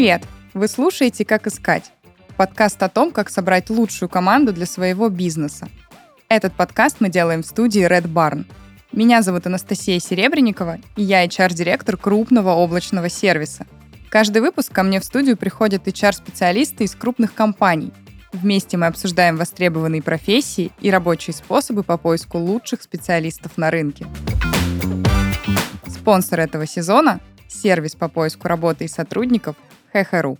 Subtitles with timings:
[0.00, 0.22] Привет!
[0.54, 1.92] Вы слушаете «Как искать»–
[2.38, 5.68] подкаст о том, как собрать лучшую команду для своего бизнеса.
[6.30, 8.46] Этот подкаст мы делаем в студии Red Barn.
[8.92, 13.66] Меня зовут Анастасия Серебренникова, и я HR-директор крупного облачного сервиса.
[14.08, 17.92] Каждый выпуск ко мне в студию приходят HR-специалисты из крупных компаний.
[18.32, 24.06] Вместе мы обсуждаем востребованные профессии и рабочие способы по поиску лучших специалистов на рынке.
[25.86, 27.20] Спонсор этого сезона–
[27.50, 29.56] сервис по поиску работы и сотрудников
[29.92, 30.38] Хехеру.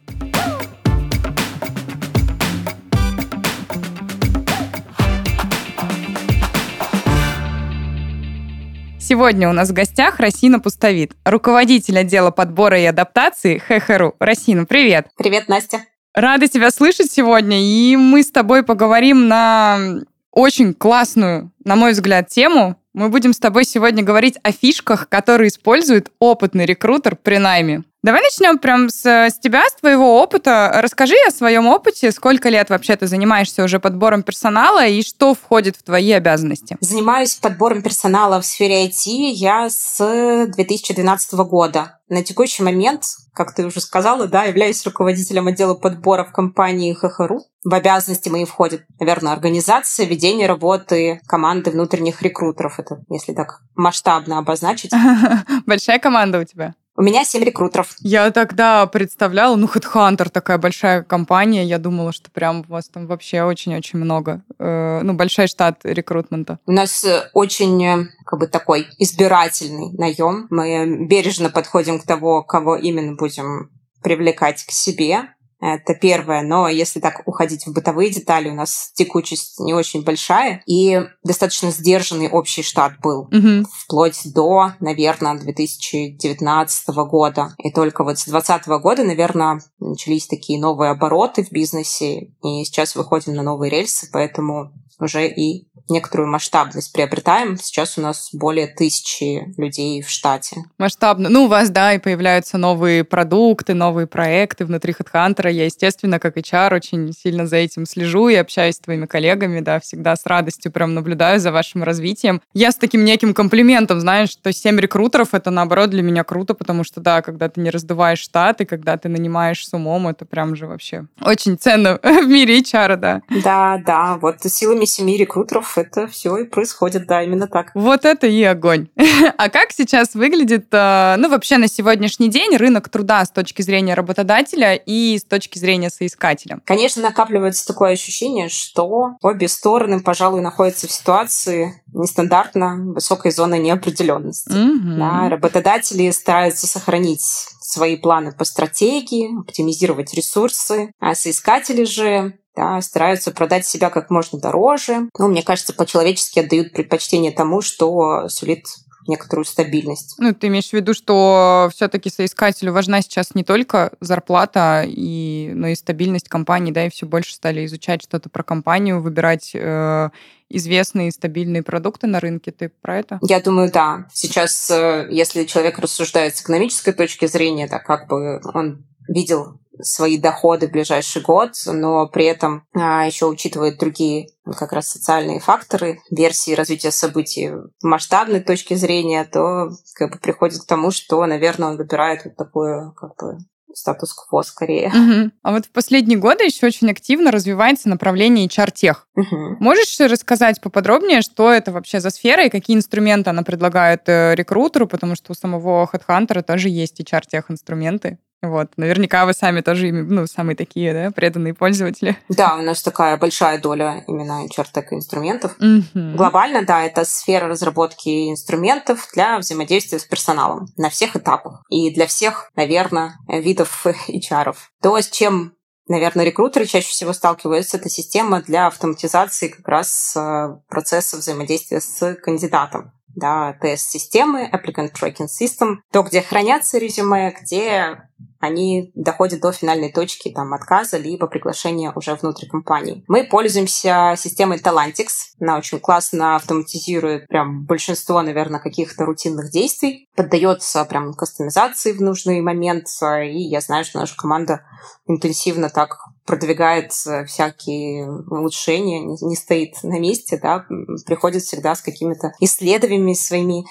[9.10, 14.14] Сегодня у нас в гостях Расина Пустовит, руководитель отдела подбора и адаптации ХХРУ.
[14.20, 15.08] Расина, привет!
[15.16, 15.80] Привет, Настя!
[16.14, 22.28] Рада тебя слышать сегодня, и мы с тобой поговорим на очень классную, на мой взгляд,
[22.28, 22.76] тему.
[22.92, 27.82] Мы будем с тобой сегодня говорить о фишках, которые использует опытный рекрутер при найме.
[28.02, 30.70] Давай начнем прям с, с тебя, с твоего опыта.
[30.76, 32.10] Расскажи о своем опыте.
[32.12, 36.78] Сколько лет вообще ты занимаешься уже подбором персонала и что входит в твои обязанности?
[36.80, 41.98] Занимаюсь подбором персонала в сфере IT я с 2012 года.
[42.08, 47.42] На текущий момент, как ты уже сказала, да, являюсь руководителем отдела подбора в компании ХХРУ.
[47.64, 52.78] В обязанности мои входит, наверное, организация, ведение работы команды внутренних рекрутеров.
[52.78, 54.90] Это, если так масштабно обозначить.
[55.66, 56.74] Большая команда у тебя?
[57.00, 57.96] У меня семь рекрутеров.
[58.00, 63.06] Я тогда представляла, ну, HeadHunter такая большая компания, я думала, что прям у вас там
[63.06, 66.58] вообще очень-очень много, э, ну, большой штат рекрутмента.
[66.66, 70.46] У нас э, очень, э, как бы, такой избирательный наем.
[70.50, 73.70] Мы бережно подходим к того, кого именно будем
[74.02, 75.30] привлекать к себе.
[75.60, 76.42] Это первое.
[76.42, 80.62] Но если так уходить в бытовые детали, у нас текучесть не очень большая.
[80.66, 83.28] И достаточно сдержанный общий штат был.
[83.30, 83.66] Угу.
[83.84, 87.54] Вплоть до, наверное, 2019 года.
[87.58, 92.30] И только вот с 2020 года, наверное, начались такие новые обороты в бизнесе.
[92.42, 94.08] И сейчас выходим на новые рельсы.
[94.12, 97.56] Поэтому уже и некоторую масштабность приобретаем.
[97.56, 100.62] Сейчас у нас более тысячи людей в штате.
[100.78, 101.28] Масштабно.
[101.28, 105.50] Ну, у вас, да, и появляются новые продукты, новые проекты внутри HeadHunter.
[105.50, 109.80] Я, естественно, как HR, очень сильно за этим слежу и общаюсь с твоими коллегами, да,
[109.80, 112.40] всегда с радостью прям наблюдаю за вашим развитием.
[112.54, 116.84] Я с таким неким комплиментом, знаешь, что 7 рекрутеров— это, наоборот, для меня круто, потому
[116.84, 120.54] что, да, когда ты не раздуваешь штат, и когда ты нанимаешь с умом, это прям
[120.54, 123.22] же вообще очень ценно в мире HR, да.
[123.42, 127.70] Да, да, вот силами семи рекрутеров это все и происходит, да, именно так.
[127.74, 128.88] Вот это и огонь.
[129.38, 133.94] а как сейчас выглядит, э, ну, вообще на сегодняшний день рынок труда с точки зрения
[133.94, 136.60] работодателя и с точки зрения соискателя?
[136.64, 144.50] Конечно, накапливается такое ощущение, что обе стороны, пожалуй, находятся в ситуации нестандартно высокой зоны неопределенности.
[144.50, 144.98] Mm-hmm.
[144.98, 147.24] Да, работодатели стараются сохранить
[147.70, 154.38] свои планы по стратегии, оптимизировать ресурсы, а соискатели же да, стараются продать себя как можно
[154.38, 155.08] дороже.
[155.18, 158.64] Ну, мне кажется, по-человечески отдают предпочтение тому, что сулит
[159.06, 160.14] некоторую стабильность.
[160.18, 165.68] Ну, ты имеешь в виду, что все-таки соискателю важна сейчас не только зарплата, и, но
[165.68, 170.10] и стабильность компании, да, и все больше стали изучать что-то про компанию, выбирать э,
[170.48, 172.52] известные стабильные продукты на рынке.
[172.52, 173.18] Ты про это?
[173.22, 174.06] Я думаю, да.
[174.12, 180.18] Сейчас, э, если человек рассуждает с экономической точки зрения, да, как бы он видел свои
[180.18, 185.40] доходы в ближайший год, но при этом а, еще учитывает другие ну, как раз социальные
[185.40, 187.50] факторы, версии развития событий
[187.82, 192.92] масштабной точки зрения, то как бы приходит к тому, что, наверное, он выбирает вот такую
[192.94, 193.38] как бы
[193.74, 194.88] статус-кво скорее.
[194.88, 195.30] Угу.
[195.42, 199.06] А вот в последние годы еще очень активно развивается направление HR-тех.
[199.16, 199.56] Угу.
[199.60, 204.86] Можешь рассказать поподробнее, что это вообще за сфера и какие инструменты она предлагает э, рекрутеру,
[204.86, 208.18] потому что у самого HeadHunter тоже есть HR-тех инструменты.
[208.42, 212.16] Вот, наверняка вы сами тоже, ну, самые такие, да, преданные пользователи.
[212.28, 215.56] Да, у нас такая большая доля именно HR-тech инструментов.
[215.60, 216.14] Mm-hmm.
[216.14, 222.06] Глобально, да, это сфера разработки инструментов для взаимодействия с персоналом на всех этапах и для
[222.06, 224.54] всех, наверное, видов HR.
[224.82, 225.52] То, с чем
[225.90, 232.14] наверное, рекрутеры чаще всего сталкиваются, это система для автоматизации как раз э, процесса взаимодействия с
[232.14, 237.98] кандидатом да, тест-системы, applicant tracking system, то, где хранятся резюме, где
[238.38, 243.04] они доходят до финальной точки там, отказа либо приглашения уже внутрь компании.
[243.06, 245.08] Мы пользуемся системой Talantix.
[245.40, 252.40] Она очень классно автоматизирует прям большинство, наверное, каких-то рутинных действий, поддается прям кастомизации в нужный
[252.40, 252.86] момент.
[253.02, 254.62] И я знаю, что наша команда
[255.06, 255.98] интенсивно так
[256.30, 260.64] продвигает всякие улучшения, не, не стоит на месте, да,
[261.04, 263.64] приходит всегда с какими-то исследованиями своими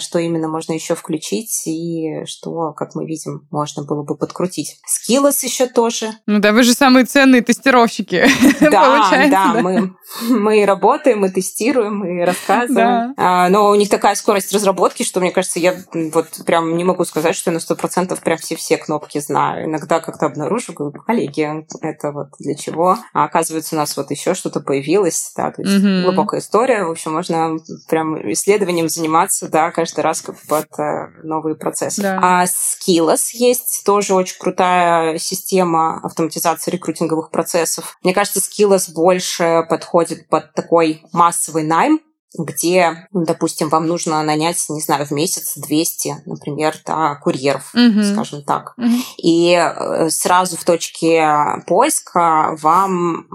[0.00, 4.78] что именно можно еще включить и что, как мы видим, можно было бы подкрутить.
[4.86, 6.12] Skills еще тоже.
[6.26, 8.26] Ну да, вы же самые ценные тестировщики.
[8.60, 9.94] Да, да, мы,
[10.28, 13.14] мы работаем, мы тестируем, мы рассказываем.
[13.14, 13.14] Да.
[13.16, 17.04] А, но у них такая скорость разработки, что, мне кажется, я вот прям не могу
[17.04, 19.66] сказать, что я на сто процентов прям все-все кнопки знаю.
[19.66, 22.98] Иногда как-то обнаружу, говорю, коллеги, это вот для чего?
[23.12, 26.04] А оказывается, у нас вот еще что-то появилось, да, то есть mm-hmm.
[26.04, 26.84] глубокая история.
[26.84, 27.56] В общем, можно
[27.88, 32.02] прям исследованием заниматься, да, каждый раз как под э, новые процессы.
[32.02, 32.18] Да.
[32.22, 37.96] А Skills есть тоже очень крутая система автоматизации рекрутинговых процессов.
[38.02, 42.00] Мне кажется, Skills больше подходит под такой массовый найм,
[42.38, 48.12] где, допустим, вам нужно нанять, не знаю, в месяц 200, например, да, курьеров, mm-hmm.
[48.12, 48.74] скажем так.
[48.78, 49.00] Mm-hmm.
[49.18, 51.26] И э, сразу в точке
[51.66, 53.26] поиска вам,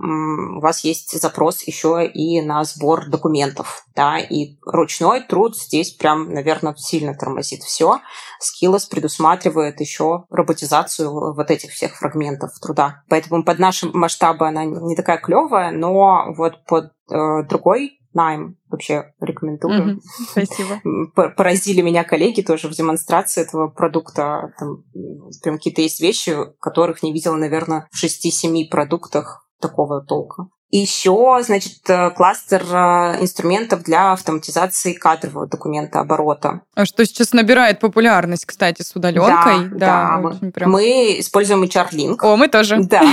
[0.57, 6.33] у вас есть запрос еще и на сбор документов, да, и ручной труд здесь прям,
[6.33, 7.99] наверное, сильно тормозит все.
[8.41, 13.03] Skills предусматривает еще роботизацию вот этих всех фрагментов труда.
[13.09, 19.13] Поэтому под наши масштабы она не такая клевая, но вот под э, другой найм вообще
[19.21, 19.93] рекомендую.
[19.93, 20.81] Угу, спасибо.
[21.37, 24.53] Поразили меня коллеги тоже в демонстрации этого продукта.
[24.59, 24.83] Там
[25.43, 30.47] прям какие-то есть вещи, которых не видела, наверное, в 6-7 продуктах такого толка.
[30.69, 36.59] Еще, значит, э, кластер э, инструментов для автоматизации кадрового документа оборота.
[36.75, 39.69] А что сейчас набирает популярность, кстати, с удаленкой.
[39.69, 40.17] Да, да.
[40.17, 40.69] Мы, прям...
[40.69, 42.21] мы используем HR-линк.
[42.21, 42.79] О, мы тоже.
[42.87, 43.07] Да.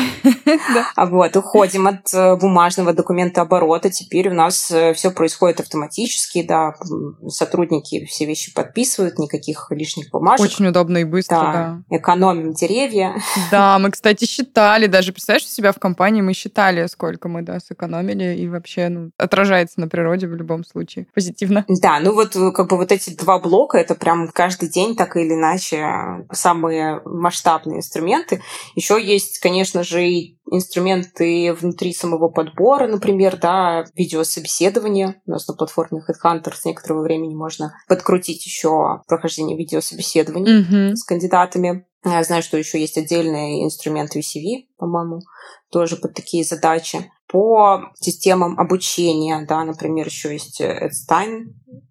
[0.96, 3.88] Вот, уходим от э, бумажного документа оборота.
[3.88, 6.74] Теперь у нас все происходит автоматически, да.
[7.28, 10.44] Сотрудники все вещи подписывают, никаких лишних бумажек.
[10.44, 11.82] Очень удобно и быстро, да.
[11.96, 13.14] Экономим деревья.
[13.50, 17.60] Да, мы, кстати, считали, даже представляешь, у себя в компании мы считали, сколько мы да,
[17.60, 21.64] сэкономили, и вообще, ну, отражается на природе в любом случае позитивно.
[21.68, 25.16] Да, ну вот э, как бы вот эти два блока, это прям каждый день так
[25.16, 28.42] или иначе самые масштабные инструменты.
[28.74, 35.20] Еще есть, конечно же, и инструменты внутри самого подбора, например, да, видеособеседование.
[35.26, 40.94] У нас на платформе HeadHunter с некоторого времени можно подкрутить еще прохождение видеособеседований mm-hmm.
[40.94, 41.86] с кандидатами.
[42.04, 45.20] Я знаю, что еще есть отдельный инструмент VCV, по-моему,
[45.70, 47.10] тоже под такие задачи.
[47.26, 51.46] По системам обучения, да, например, еще есть Edstein,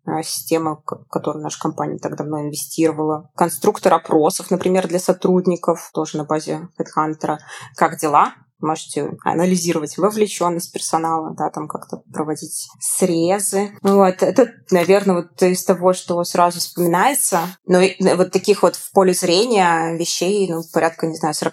[0.06, 3.32] э, система, в которую наша компания так давно инвестировала.
[3.36, 7.38] Конструктор опросов, например, для сотрудников, тоже на базе HeadHunter.
[7.76, 8.36] Как дела?
[8.64, 13.72] Можете анализировать вовлеченность персонала, да, там как-то проводить срезы.
[13.82, 17.42] Вот, это, наверное, вот из того, что сразу вспоминается.
[17.66, 17.82] Но
[18.16, 21.52] вот таких вот в поле зрения вещей, ну, порядка, не знаю, 40-50,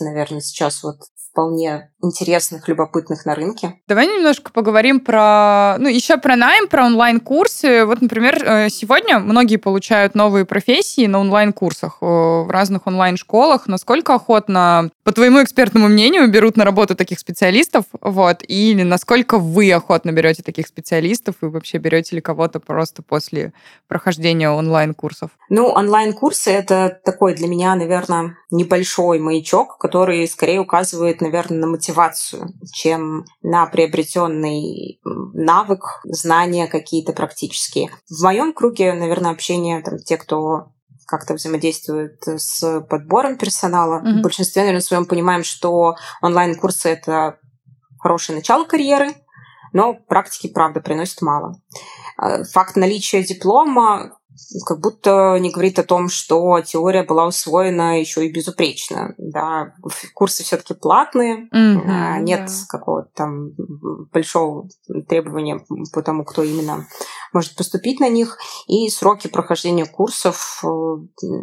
[0.00, 0.96] наверное, сейчас вот
[1.30, 3.74] вполне интересных, любопытных на рынке.
[3.88, 7.84] Давай немножко поговорим про, ну, еще про найм, про онлайн-курсы.
[7.86, 13.66] Вот, например, э, сегодня многие получают новые профессии на онлайн-курсах э, в разных онлайн-школах.
[13.66, 17.84] Насколько охотно, по твоему экспертному мнению, берут на работу таких специалистов?
[18.00, 23.52] Вот, или насколько вы охотно берете таких специалистов и вообще берете ли кого-то просто после
[23.88, 25.30] прохождения онлайн-курсов?
[25.48, 31.91] Ну, онлайн-курсы— это такой для меня, наверное, небольшой маячок, который скорее указывает наверное, на мотивацию,
[32.72, 37.90] чем на приобретенный навык, знания какие-то практические.
[38.08, 40.72] В моем круге, наверное, общения там, те, кто
[41.06, 44.00] как-то взаимодействует с подбором персонала.
[44.00, 44.20] Mm-hmm.
[44.20, 47.38] В большинстве, наверное, своем понимаем, что онлайн-курсы— это
[48.00, 49.14] хорошее начало карьеры,
[49.72, 51.56] но практики, правда, приносит мало.
[52.20, 54.18] Э, факт наличия диплома
[54.66, 59.14] как будто не говорит о том, что теория была усвоена еще и безупречно.
[59.18, 59.74] Да,
[60.14, 62.52] курсы все-таки платные, mm-hmm, нет да.
[62.68, 63.50] какого-то там
[64.12, 64.68] большого
[65.08, 66.86] требования по тому, кто именно
[67.32, 68.38] может поступить на них.
[68.66, 71.38] И сроки прохождения курсов э,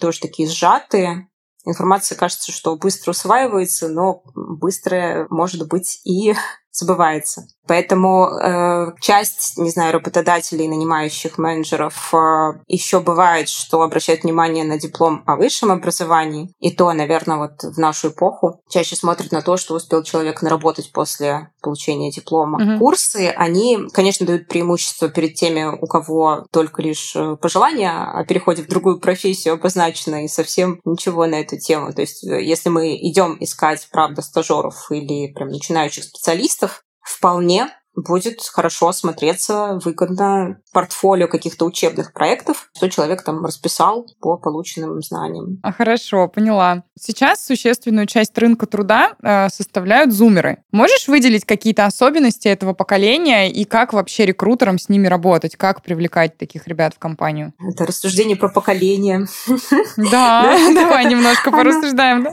[0.00, 1.28] тоже такие сжатые.
[1.64, 6.32] Информация кажется, что быстро усваивается, но быстро может быть и
[6.76, 7.46] забывается.
[7.66, 14.78] Поэтому э, часть, не знаю, работодателей, нанимающих менеджеров, э, еще бывает, что обращают внимание на
[14.78, 16.54] диплом о высшем образовании.
[16.60, 20.92] И то, наверное, вот в нашу эпоху чаще смотрят на то, что успел человек наработать
[20.92, 22.74] после получения диплома.
[22.74, 22.78] Угу.
[22.78, 28.62] Курсы, они, конечно, дают преимущество перед теми, у кого только лишь э, пожелания о переходе
[28.62, 31.92] в другую профессию обозначено, и совсем ничего на эту тему.
[31.92, 36.65] То есть, э, если мы идем искать, правда, стажеров или прям начинающих специалистов,
[37.06, 45.00] вполне будет хорошо смотреться, выгодно портфолио каких-то учебных проектов, что человек там расписал по полученным
[45.00, 45.58] знаниям.
[45.62, 46.82] А хорошо, поняла.
[47.00, 50.58] Сейчас существенную часть рынка труда э, составляют зумеры.
[50.72, 56.36] Можешь выделить какие-то особенности этого поколения и как вообще рекрутерам с ними работать, как привлекать
[56.36, 57.54] таких ребят в компанию?
[57.58, 59.26] Это рассуждение про поколение.
[59.96, 62.26] Да, давай немножко порассуждаем.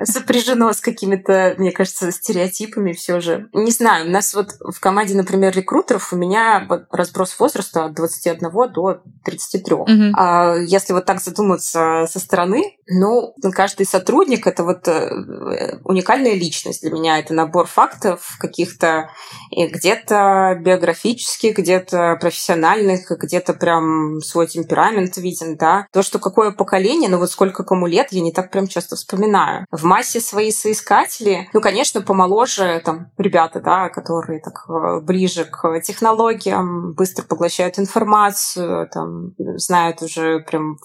[0.04, 3.50] Сопряжено с какими-то, мне кажется, стереотипами все же.
[3.52, 8.72] Не знаю, у нас вот в команде, например, рекрутеров у меня разброс возраста от 21
[8.72, 9.76] до 33.
[10.16, 16.82] А если вот так задуматься со стороны, ну, каждый сотрудник— это вот э, уникальная личность
[16.82, 17.18] для меня.
[17.18, 19.10] Это набор фактов каких-то
[19.50, 25.86] где-то биографических, где-то профессиональных, где-то прям свой темперамент виден, да.
[25.92, 29.66] То, что какое поколение, ну вот сколько кому лет, я не так прям часто вспоминаю.
[29.70, 35.80] В массе свои соискатели, ну, конечно, помоложе там ребята, да, которые так э, ближе к
[35.80, 40.78] технологиям, быстро поглощают информацию, там, знают уже прям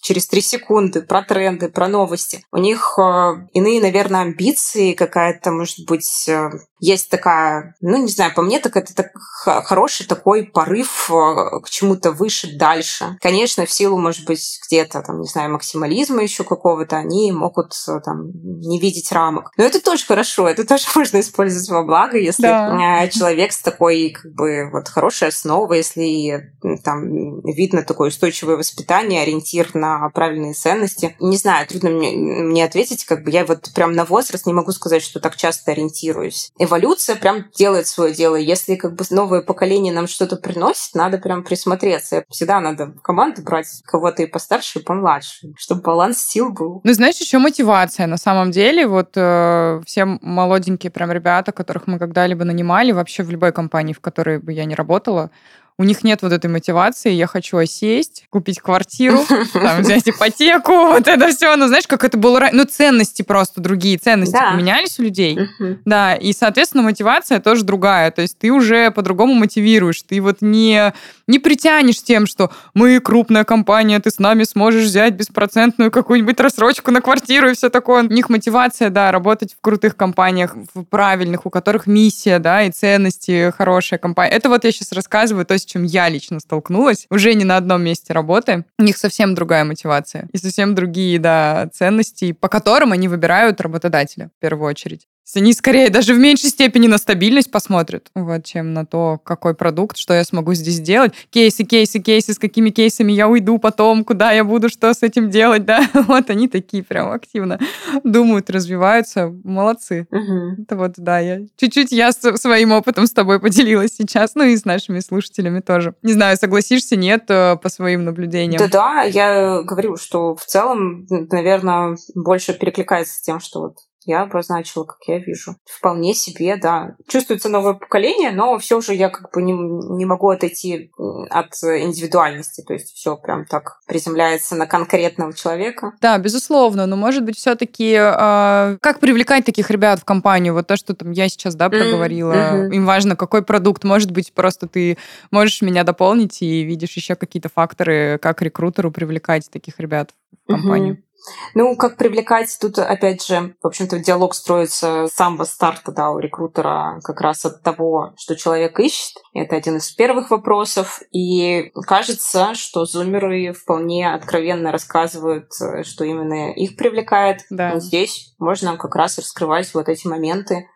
[0.00, 2.44] через три секунды про тренды, про новости.
[2.52, 8.32] У них э, иные, наверное, амбиции, какая-то, может быть, э, есть такая, ну, не знаю,
[8.34, 9.12] по мне так это так
[9.44, 13.16] хороший такой порыв э, к чему-то выше, дальше.
[13.20, 18.30] Конечно, в силу, может быть, где-то, там, не знаю, максимализма еще какого-то, они могут там
[18.32, 19.50] не видеть рамок.
[19.56, 23.08] Но это тоже хорошо, это тоже можно использовать во благо, если да.
[23.08, 26.52] человек с такой, как бы, вот хорошей основой, если
[26.84, 31.16] там видно такое устойчивое воспитание, ориентир на правильные ценности.
[31.20, 34.72] Не знаю, трудно мне, мне ответить, как бы я вот прям на возраст не могу
[34.72, 38.36] сказать, что так часто ориентируюсь эволюция прям делает свое дело.
[38.36, 42.24] Если как бы новое поколение нам что-то приносит, надо прям присмотреться.
[42.28, 46.80] Всегда надо в команду брать кого-то и постарше, и помладше, чтобы баланс сил был.
[46.84, 48.06] Ну, знаешь, еще мотивация.
[48.06, 53.30] На самом деле, вот э, все молоденькие прям ребята, которых мы когда-либо нанимали, вообще в
[53.30, 55.30] любой компании, в которой бы я не работала,
[55.78, 61.06] у них нет вот этой мотивации, я хочу осесть, купить квартиру, там, взять ипотеку, вот
[61.06, 61.54] это все.
[61.54, 62.48] Ну, знаешь, как это было.
[62.52, 64.50] Ну, ценности просто другие, ценности да.
[64.50, 65.38] поменялись у людей.
[65.84, 68.10] Да, и, соответственно, мотивация тоже другая.
[68.10, 70.02] То есть ты уже по-другому мотивируешь.
[70.02, 70.92] Ты вот не,
[71.28, 76.90] не притянешь тем, что мы крупная компания, ты с нами сможешь взять беспроцентную какую-нибудь рассрочку
[76.90, 78.02] на квартиру и все такое.
[78.02, 82.72] У них мотивация, да, работать в крутых компаниях, в правильных, у которых миссия, да, и
[82.72, 84.32] ценности, хорошая компания.
[84.32, 87.82] Это вот я сейчас рассказываю, то есть чем я лично столкнулась, уже не на одном
[87.82, 88.64] месте работы.
[88.78, 94.30] У них совсем другая мотивация и совсем другие, да, ценности, по которым они выбирают работодателя
[94.36, 95.06] в первую очередь.
[95.34, 99.96] Они скорее даже в меньшей степени на стабильность посмотрят, вот, чем на то, какой продукт,
[99.96, 101.12] что я смогу здесь сделать.
[101.30, 105.30] Кейсы, кейсы, кейсы, с какими кейсами я уйду потом, куда я буду, что с этим
[105.30, 105.88] делать, да.
[106.08, 107.58] Вот они такие прям активно
[108.04, 109.32] думают, развиваются.
[109.44, 110.06] Молодцы.
[110.10, 110.62] Угу.
[110.62, 114.64] Это вот, да, я чуть-чуть я своим опытом с тобой поделилась сейчас, ну и с
[114.64, 115.94] нашими слушателями тоже.
[116.02, 118.58] Не знаю, согласишься, нет, э, по своим наблюдениям.
[118.58, 123.76] Да-да, я говорю, что в целом, наверное, больше перекликается с тем, что вот
[124.08, 125.56] я обозначила, как я вижу.
[125.64, 126.96] Вполне себе, да.
[127.06, 130.90] Чувствуется новое поколение, но все же я как бы не, не могу отойти
[131.30, 132.62] от индивидуальности.
[132.66, 135.92] То есть все прям так приземляется на конкретного человека.
[136.00, 136.86] Да, безусловно.
[136.86, 140.54] Но может быть все-таки э, а, как привлекать таких ребят в компанию?
[140.54, 142.32] Вот то, что там я сейчас, да, проговорила.
[142.32, 142.74] Mm-hmm.
[142.74, 143.84] Им важно, какой продукт.
[143.84, 144.96] Может быть, просто ты
[145.30, 150.12] можешь меня дополнить и видишь еще какие-то факторы, как рекрутеру привлекать таких ребят
[150.46, 150.94] в компанию.
[150.94, 151.07] Mm-hmm.
[151.54, 156.18] Ну, как привлекать, тут, опять же, в общем-то, диалог строится с самого старта, да, у
[156.18, 159.16] рекрутера как раз от того, что человек ищет.
[159.34, 161.00] Это один из первых вопросов.
[161.12, 167.40] И кажется, что зумеры вполне откровенно рассказывают, что именно их привлекает.
[167.50, 167.78] Да.
[167.80, 170.68] здесь можно как раз раскрывать вот эти моменты,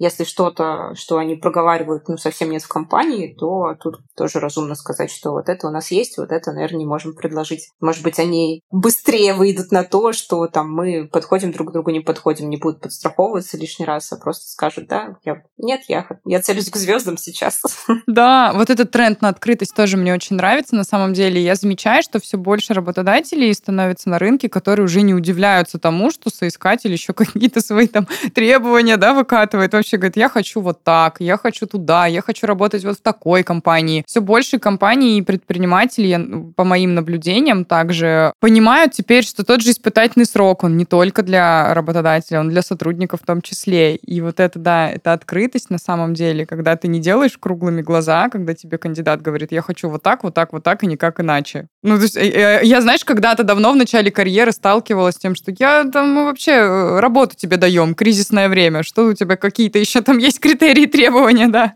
[0.00, 5.10] если что-то, что они проговаривают, ну, совсем нет в компании, то тут тоже разумно сказать,
[5.10, 7.68] что вот это у нас есть, вот это, наверное, не можем предложить.
[7.80, 12.00] Может быть, они быстрее выйдут на то, что там мы подходим друг к другу, не
[12.00, 15.42] подходим, не будут подстраховываться лишний раз, а просто скажут, да, я...
[15.58, 17.62] нет, я, я целюсь к звездам сейчас.
[18.06, 21.42] Да, вот этот тренд на открытость тоже мне очень нравится на самом деле.
[21.42, 26.30] Я замечаю, что все больше работодателей становится на рынке, которые уже не удивляются тому, что
[26.30, 29.72] соискатель еще какие-то свои там требования, да, выкатывает.
[29.72, 33.02] Вообще вообще говорит, я хочу вот так, я хочу туда, я хочу работать вот в
[33.02, 34.04] такой компании.
[34.06, 39.70] Все больше компаний и предпринимателей, ну, по моим наблюдениям, также понимают теперь, что тот же
[39.70, 43.96] испытательный срок, он не только для работодателя, он для сотрудников в том числе.
[43.96, 48.28] И вот это, да, это открытость на самом деле, когда ты не делаешь круглыми глаза,
[48.28, 51.66] когда тебе кандидат говорит, я хочу вот так, вот так, вот так, и никак иначе.
[51.82, 55.34] Ну, то есть, э, э, я, знаешь, когда-то давно в начале карьеры сталкивалась с тем,
[55.34, 59.78] что я там мы вообще работу тебе даем, кризисное время, что у тебя какие какие-то
[59.78, 61.74] еще там есть критерии требования, да.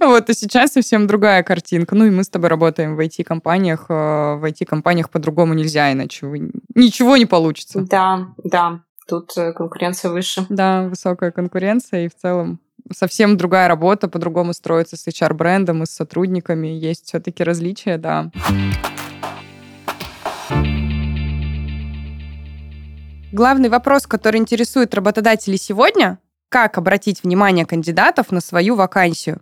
[0.00, 1.94] Вот, и сейчас совсем другая картинка.
[1.94, 3.86] Ну, и мы с тобой работаем в IT-компаниях.
[3.88, 6.26] Э, в IT-компаниях по-другому нельзя, иначе
[6.74, 7.80] ничего не получится.
[7.80, 8.80] Да, да.
[9.08, 10.46] Тут э, конкуренция выше.
[10.48, 12.58] Да, высокая конкуренция, и в целом
[12.92, 16.68] совсем другая работа, по-другому строится с HR-брендом и с сотрудниками.
[16.68, 18.30] Есть все-таки различия, да.
[23.32, 29.40] Главный вопрос, который интересует работодателей сегодня– как обратить внимание кандидатов на свою вакансию?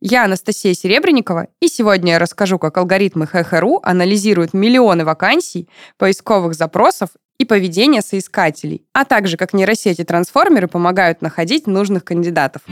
[0.00, 7.10] Я Анастасия Серебренникова, и сегодня я расскажу, как алгоритмы ХХРУ анализируют миллионы вакансий, поисковых запросов
[7.38, 12.62] и поведение соискателей, а также как нейросети-трансформеры помогают находить нужных кандидатов.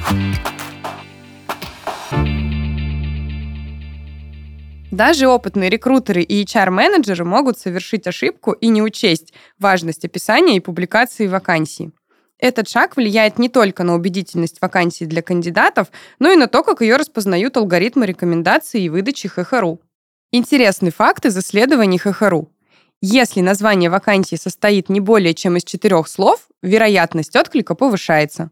[4.91, 11.29] Даже опытные рекрутеры и HR-менеджеры могут совершить ошибку и не учесть важность описания и публикации
[11.29, 11.93] вакансии.
[12.41, 16.81] Этот шаг влияет не только на убедительность вакансии для кандидатов, но и на то, как
[16.81, 19.81] ее распознают алгоритмы рекомендаций и выдачи ХХРУ.
[20.33, 22.51] Интересный факт из исследований ХХРУ.
[23.03, 28.51] Если название вакансии состоит не более чем из четырех слов, вероятность отклика повышается.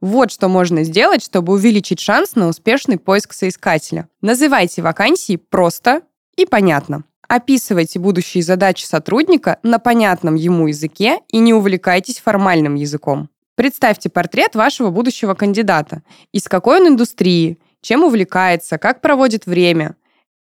[0.00, 4.08] Вот что можно сделать, чтобы увеличить шанс на успешный поиск соискателя.
[4.20, 6.02] Называйте вакансии просто
[6.36, 7.04] и понятно.
[7.32, 13.30] Описывайте будущие задачи сотрудника на понятном ему языке и не увлекайтесь формальным языком.
[13.54, 16.02] Представьте портрет вашего будущего кандидата.
[16.32, 19.96] Из какой он индустрии, чем увлекается, как проводит время.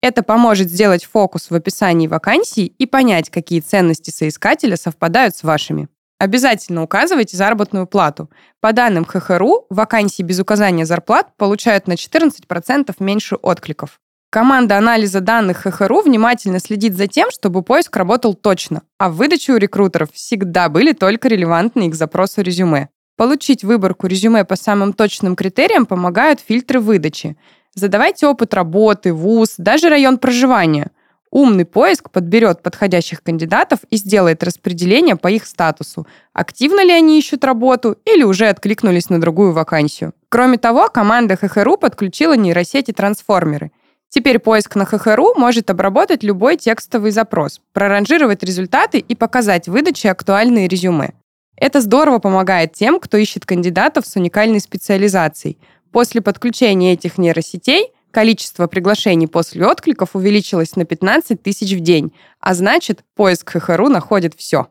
[0.01, 5.87] Это поможет сделать фокус в описании вакансии и понять, какие ценности соискателя совпадают с вашими.
[6.17, 8.31] Обязательно указывайте заработную плату.
[8.59, 13.99] По данным ХХРУ, вакансии без указания зарплат получают на 14% меньше откликов.
[14.31, 19.51] Команда анализа данных ХХРУ внимательно следит за тем, чтобы поиск работал точно, а в выдаче
[19.51, 22.87] у рекрутеров всегда были только релевантные к запросу резюме.
[23.17, 27.35] Получить выборку резюме по самым точным критериям помогают фильтры выдачи.
[27.75, 30.91] Задавайте опыт работы, вуз, даже район проживания–
[31.31, 36.05] Умный поиск подберет подходящих кандидатов и сделает распределение по их статусу.
[36.33, 40.11] Активно ли они ищут работу или уже откликнулись на другую вакансию.
[40.27, 43.71] Кроме того, команда ХХРУ подключила нейросети-трансформеры.
[44.11, 50.67] Теперь поиск на ХХРУ может обработать любой текстовый запрос, проранжировать результаты и показать выдаче актуальные
[50.67, 51.13] резюме.
[51.55, 55.57] Это здорово помогает тем, кто ищет кандидатов с уникальной специализацией.
[55.91, 62.53] После подключения этих нейросетей– Количество приглашений после откликов увеличилось на 15 тысяч в день, а
[62.53, 64.67] значит, поиск ХХРУ находит все.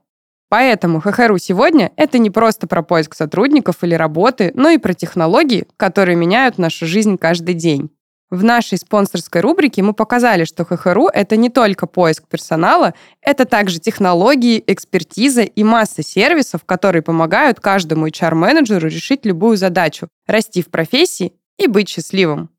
[0.51, 5.67] Поэтому ХХРУ сегодня— это не просто про поиск сотрудников или работы, но и про технологии,
[5.79, 7.91] которые меняют нашу жизнь каждый день.
[8.31, 13.81] В нашей спонсорской рубрике мы показали, что ХХРУ— это не только поиск персонала, это также
[13.81, 21.33] технологии, экспертиза и масса сервисов, которые помогают каждому HR-менеджеру решить любую задачу, расти в профессии
[21.59, 22.51] и быть счастливым.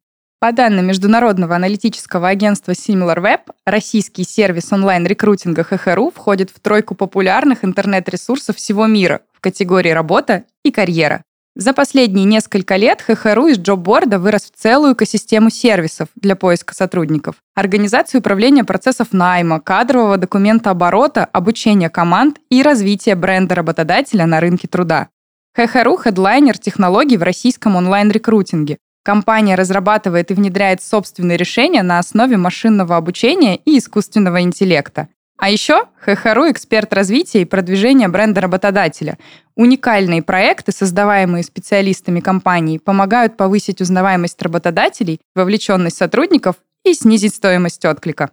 [0.41, 8.57] По данным международного аналитического агентства SimilarWeb, российский сервис онлайн-рекрутинга ХХРУ входит в тройку популярных интернет-ресурсов
[8.57, 11.23] всего мира в категории «Работа» и «Карьера».
[11.55, 17.35] За последние несколько лет ХХРУ из джобборда вырос в целую экосистему сервисов для поиска сотрудников,
[17.55, 24.67] организации управления процессов найма, кадрового документа оборота, обучения команд и развития бренда работодателя на рынке
[24.67, 25.09] труда.
[25.53, 32.97] ХХРУ– хедлайнер технологий в российском онлайн-рекрутинге, Компания разрабатывает и внедряет собственные решения на основе машинного
[32.97, 35.07] обучения и искусственного интеллекта.
[35.41, 39.17] А еще ХХРУ– эксперт развития и продвижения бренда работодателя.
[39.55, 48.29] Уникальные проекты, создаваемые специалистами компании, помогают повысить узнаваемость работодателей, вовлеченность сотрудников и снизить стоимость отклика.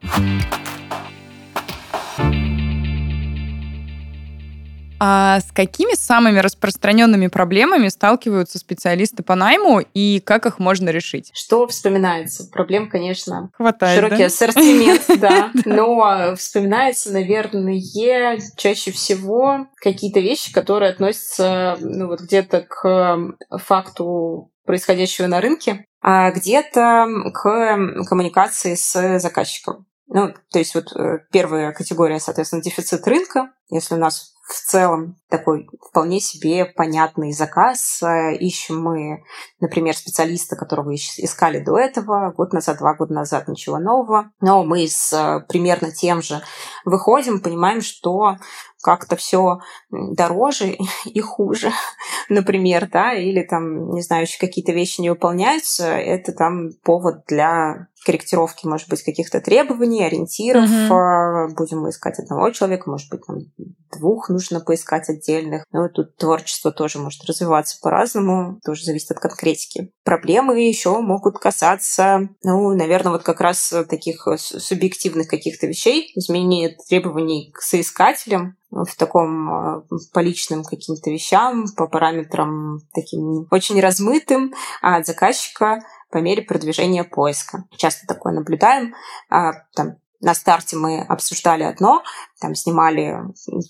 [5.01, 11.31] А с какими самыми распространенными проблемами сталкиваются специалисты по найму и как их можно решить?
[11.35, 12.49] Что вспоминается?
[12.51, 14.27] Проблем, конечно, Хватает, широкий да?
[14.27, 15.51] ассортимент, да.
[15.65, 17.81] Но вспоминается, наверное,
[18.57, 23.19] чаще всего какие-то вещи, которые относятся ну, вот где-то к
[23.59, 29.87] факту происходящего на рынке, а где-то к коммуникации с заказчиком.
[30.09, 33.51] Ну, то есть вот э, первая категория, соответственно, дефицит рынка.
[33.69, 38.03] Если у нас в целом такой вполне себе понятный заказ.
[38.41, 39.23] Ищем мы,
[39.61, 44.31] например, специалиста, которого искали до этого, год назад, два года назад, ничего нового.
[44.41, 46.41] Но мы с э, примерно тем же
[46.87, 48.37] выходим, понимаем, что
[48.83, 49.59] как-то все
[49.91, 51.71] дороже и хуже,
[52.31, 57.88] например, да, или там, не знаю, еще какие-то вещи не выполняются, это там повод для
[58.05, 60.65] корректировки, может быть, каких-то требований, ориентиров.
[60.65, 61.55] Угу.
[61.55, 63.39] Будем мы искать одного человека, может быть, там
[63.97, 65.65] двух нужно поискать отдельных.
[65.73, 69.93] Ну, тут творчество тоже может развиваться по-разному, тоже зависит от конкретики.
[70.05, 77.51] Проблемы еще могут касаться, ну, наверное, вот как раз таких субъективных каких-то вещей, изменения требований
[77.53, 79.83] к соискателям, в таком а,
[80.13, 85.81] по личным каким-то вещам, по параметрам таким очень размытым, а от заказчика
[86.11, 87.65] по мере продвижения поиска.
[87.77, 88.95] Часто такое наблюдаем.
[89.31, 92.03] А, там, на старте мы обсуждали одно,
[92.41, 93.19] там снимали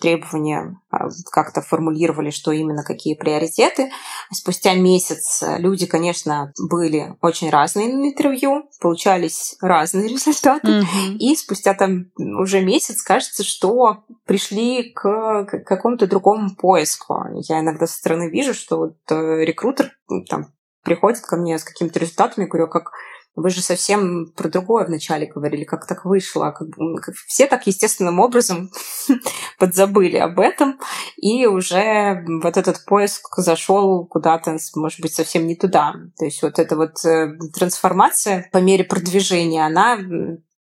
[0.00, 3.90] требования, а, как-то формулировали, что именно какие приоритеты.
[4.32, 10.68] Спустя месяц люди, конечно, были очень разные на интервью, получались разные результаты.
[10.68, 11.16] Mm-hmm.
[11.18, 17.24] И спустя там уже месяц кажется, что пришли к, какому-то другому поиску.
[17.48, 19.92] Я иногда со стороны вижу, что вот э, рекрутер
[20.30, 20.46] там
[20.88, 22.92] приходит ко мне с какими-то результатами, говорю, «А как
[23.34, 26.50] вы же совсем про другое вначале говорили, как так вышло.
[26.50, 26.68] Как,
[27.02, 28.70] как все так естественным образом
[29.58, 30.80] подзабыли об этом,
[31.16, 35.94] и уже вот этот поиск зашел куда-то, может быть, совсем не туда.
[36.18, 39.98] То есть вот эта вот э, трансформация по мере продвижения, она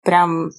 [0.02, 0.50] прям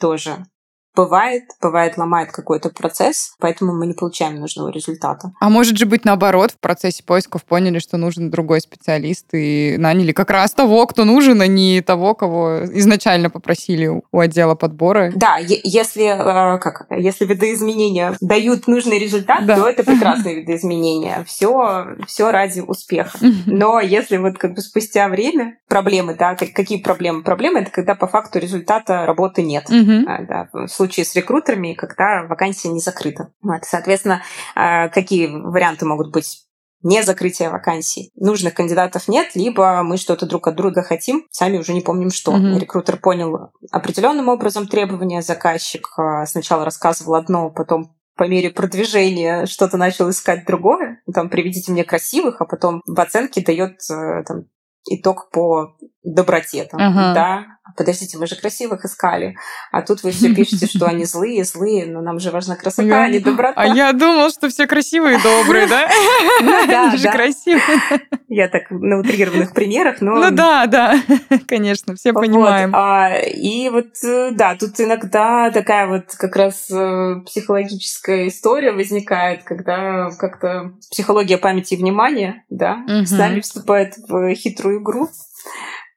[0.00, 0.46] тоже
[0.94, 5.32] Бывает, бывает ломает какой-то процесс, поэтому мы не получаем нужного результата.
[5.40, 10.12] А может же быть наоборот, в процессе поисков поняли, что нужен другой специалист и наняли
[10.12, 15.12] как раз того, кто нужен, а не того, кого изначально попросили у отдела подбора.
[15.16, 19.56] Да, если, э, как, если видоизменения дают нужный результат, да.
[19.56, 21.24] то это прекрасные видоизменения.
[21.24, 23.18] Все, все ради успеха.
[23.46, 27.22] Но если вот как бы спустя время проблемы, да, какие проблемы?
[27.22, 29.66] Проблемы это когда по факту результата работы нет.
[30.06, 30.48] А, да,
[30.84, 33.32] случае с рекрутерами, когда вакансия не закрыта.
[33.42, 34.22] Вот, соответственно,
[34.54, 36.40] э, какие варианты могут быть?
[36.86, 38.10] не закрытие вакансий.
[38.14, 42.36] Нужных кандидатов нет, либо мы что-то друг от друга хотим, сами уже не помним что.
[42.36, 42.58] Mm-hmm.
[42.58, 49.78] Рекрутер понял определенным образом требования, заказчик э, сначала рассказывал одно, потом по мере продвижения что-то
[49.78, 51.00] начал искать другое.
[51.14, 54.44] Там, приведите мне красивых, а потом в оценке дает э, там,
[54.90, 56.64] итог по доброте.
[56.64, 57.14] Там, uh-huh.
[57.14, 59.36] Да, подождите, мы же красивых искали,
[59.72, 63.08] а тут вы все пишете, что они злые, злые, но нам же важна красота, а
[63.08, 63.54] не доброта.
[63.56, 65.88] А я думал, что все красивые и добрые, да?
[66.40, 67.62] Ну Они же красивые.
[68.28, 70.16] Я так на утрированных примерах, но...
[70.16, 70.94] Ну да, да,
[71.46, 72.72] конечно, все понимаем.
[72.74, 79.44] А, и вот, э, да, тут иногда такая вот как раз э, психологическая история возникает,
[79.44, 85.08] когда как-то психология памяти и внимания, да, с нами вступает в хитрую игру.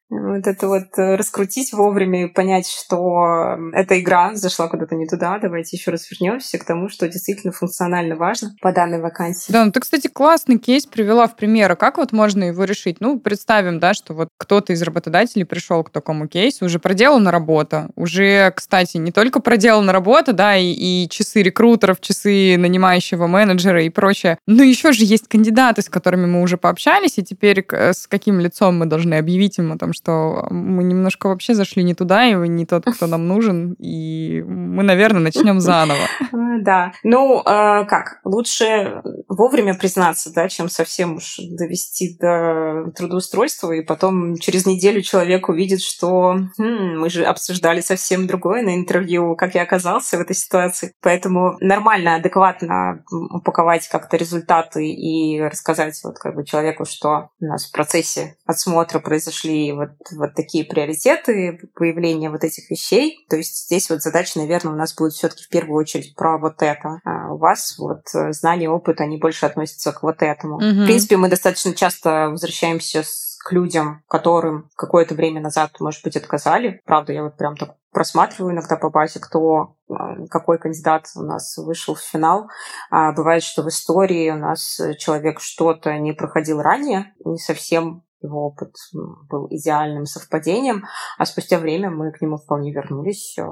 [0.09, 5.37] Вот это вот э, раскрутить вовремя и понять, что эта игра зашла куда-то не туда,
[5.37, 9.51] давайте еще раз вернемся к тому, что действительно функционально важно по данной вакансии.
[9.51, 11.73] Да, ну ты, кстати, классный кейс привела в пример.
[11.73, 12.97] А как вот можно его решить?
[13.01, 17.89] Ну, представим, да, что вот кто-то из работодателей пришел к такому кейсу, уже проделана работа,
[17.95, 23.89] уже, кстати, не только проделана работа, да, и, и часы рекрутеров, часы нанимающего менеджера и
[23.89, 28.39] прочее, но еще же есть кандидаты, с которыми мы уже пообщались, и теперь с каким
[28.39, 32.35] лицом мы должны объявить им о том, что мы немножко вообще зашли не туда, и
[32.35, 36.07] вы не тот, кто нам нужен, и мы, наверное, начнем заново.
[36.61, 36.91] Да.
[37.03, 38.19] Ну, а, как?
[38.23, 45.49] Лучше вовремя признаться, да, чем совсем уж довести до трудоустройства, и потом через неделю человек
[45.49, 50.35] увидит, что хм, мы же обсуждали совсем другое на интервью, как я оказался в этой
[50.35, 50.93] ситуации.
[51.01, 57.67] Поэтому нормально, адекватно упаковать как-то результаты и рассказать вот как бы человеку, что у нас
[57.67, 63.25] в процессе отсмотра произошли вот вот, вот такие приоритеты появления вот этих вещей.
[63.29, 66.61] То есть здесь вот задача, наверное, у нас будет все-таки в первую очередь про вот
[66.61, 66.99] это.
[67.03, 70.55] А у вас вот э, знания, опыт, они больше относятся к вот этому.
[70.55, 70.83] Угу.
[70.83, 76.17] В принципе, мы достаточно часто возвращаемся с к людям, которым какое-то время назад, может быть,
[76.17, 76.81] отказали.
[76.85, 79.93] Правда, я вот прям так просматриваю иногда по базе, кто, э,
[80.29, 82.49] какой кандидат у нас вышел в финал.
[82.91, 88.47] А бывает, что в истории у нас человек что-то не проходил ранее, не совсем его
[88.47, 88.73] опыт
[89.29, 90.85] был идеальным совпадением,
[91.17, 93.43] а спустя время мы к нему вполне вернулись э,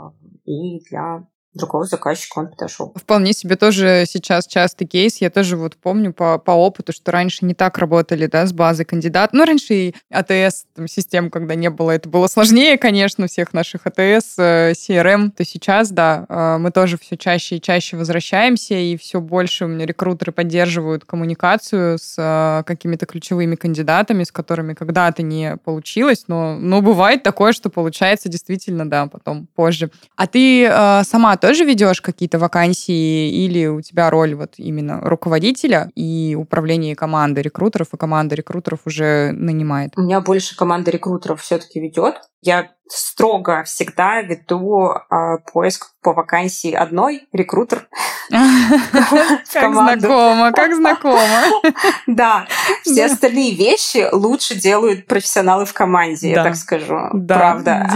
[0.45, 2.93] и для другого заказчика он подошел.
[2.95, 5.17] Вполне себе тоже сейчас частый кейс.
[5.17, 8.85] Я тоже вот помню по, по опыту, что раньше не так работали, да, с базой
[8.85, 9.31] кандидат.
[9.33, 13.87] Ну, раньше и АТС, там, систем, когда не было, это было сложнее, конечно, всех наших
[13.87, 15.27] АТС, CRM.
[15.27, 19.65] Э, То сейчас, да, э, мы тоже все чаще и чаще возвращаемся, и все больше
[19.65, 26.25] у меня рекрутеры поддерживают коммуникацию с э, какими-то ключевыми кандидатами, с которыми когда-то не получилось,
[26.27, 29.89] но, но бывает такое, что получается действительно, да, потом позже.
[30.15, 30.69] А ты
[31.03, 37.41] сама тоже ведешь какие-то вакансии или у тебя роль вот именно руководителя и управление командой
[37.41, 39.91] рекрутеров, и команда рекрутеров уже нанимает?
[39.95, 42.15] У меня больше команда рекрутеров все-таки ведет.
[42.45, 47.87] Я строго всегда веду э, поиск по вакансии одной рекрутер.
[49.53, 51.43] Как знакомо, как знакомо.
[52.07, 52.47] Да,
[52.83, 56.97] все остальные вещи лучше делают профессионалы в команде, я так скажу.
[57.27, 57.87] Правда.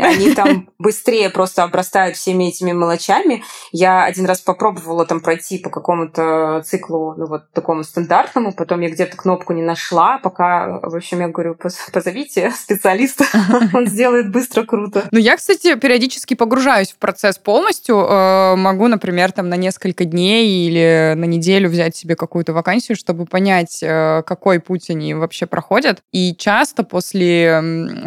[0.00, 3.42] Они там быстрее просто обрастают всеми этими мелочами.
[3.72, 8.90] Я один раз попробовала там пройти по какому-то циклу, ну вот такому стандартному, потом я
[8.90, 11.56] где-то кнопку не нашла, пока, в общем, я говорю,
[11.92, 13.24] позовите специалиста,
[13.74, 15.08] он сделает быстро, круто.
[15.10, 17.96] Ну, я, кстати, периодически погружаюсь в процесс полностью.
[17.98, 23.26] Э, могу, например, там на несколько дней или на неделю взять себе какую-то вакансию, чтобы
[23.26, 26.02] понять, э, какой путь они вообще проходят.
[26.12, 27.62] И часто после,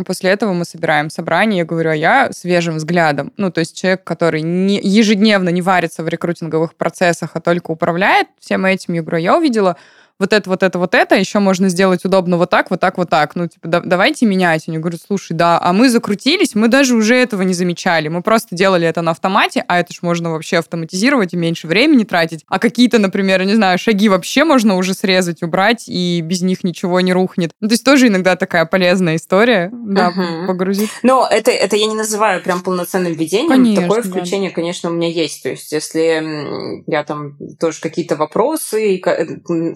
[0.05, 3.31] после этого мы собираем собрание, я говорю, а я свежим взглядом.
[3.37, 8.27] Ну, то есть человек, который не, ежедневно не варится в рекрутинговых процессах, а только управляет
[8.39, 9.77] всем этим, я говорю, «А я увидела
[10.19, 13.09] вот это, вот это, вот это, еще можно сделать удобно вот так, вот так, вот
[13.09, 13.35] так.
[13.35, 14.63] Ну, типа, да, давайте менять.
[14.67, 18.07] Они говорят, слушай, да, а мы закрутились, мы даже уже этого не замечали.
[18.07, 22.03] Мы просто делали это на автомате, а это ж можно вообще автоматизировать и меньше времени
[22.03, 22.45] тратить.
[22.47, 27.01] А какие-то, например, не знаю, шаги вообще можно уже срезать, убрать, и без них ничего
[27.01, 27.51] не рухнет.
[27.59, 30.47] Ну, то есть тоже иногда такая полезная история, да, угу.
[30.47, 30.89] погрузить.
[31.03, 33.49] Но это, это я не называю прям полноценным ведением.
[33.49, 34.55] Конечно, Такое включение, да.
[34.55, 35.43] конечно, у меня есть.
[35.43, 39.25] То есть если я там тоже какие-то вопросы, ко,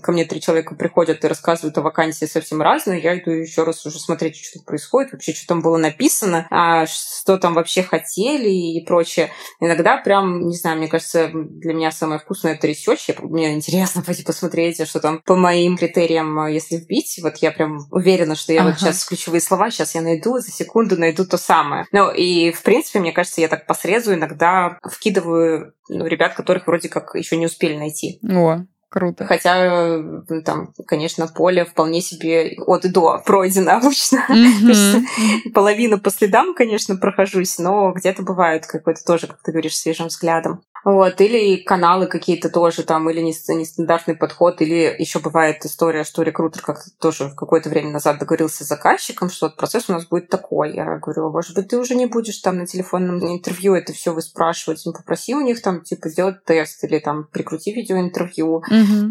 [0.02, 3.86] ко мне три человека приходят и рассказывают о вакансии совсем разные, я иду еще раз
[3.86, 8.86] уже смотреть, что происходит, вообще, что там было написано, а что там вообще хотели и
[8.86, 9.32] прочее.
[9.60, 13.10] Иногда прям, не знаю, мне кажется, для меня самое вкусное это research.
[13.20, 17.20] Мне интересно пойти посмотреть, что там по моим критериям, если вбить.
[17.22, 18.70] Вот я прям уверена, что я ага.
[18.70, 21.86] вот сейчас ключевые слова, сейчас я найду, за секунду найду то самое.
[21.92, 26.68] Ну и, в принципе, мне кажется, я так по срезу иногда вкидываю ну, ребят, которых
[26.68, 28.20] вроде как еще не успели найти.
[28.24, 29.26] О, Круто.
[29.26, 30.02] Хотя
[30.44, 34.26] там, конечно, поле вполне себе от и до пройдено обычно.
[34.40, 35.52] Mm-hmm.
[35.54, 40.62] половину по следам, конечно, прохожусь, но где-то бывает какой-то тоже, как ты говоришь, свежим взглядом.
[40.84, 46.62] Вот, или каналы какие-то тоже там, или нестандартный подход, или еще бывает история, что рекрутер
[46.62, 50.74] как-то тоже в какое-то время назад договорился с заказчиком, что процесс у нас будет такой.
[50.74, 54.14] Я говорю, «А может быть, ты уже не будешь там на телефонном интервью это все
[54.14, 58.64] выспрашивать, ну, попроси у них там, типа, сделать тест, или там прикрути видеоинтервью.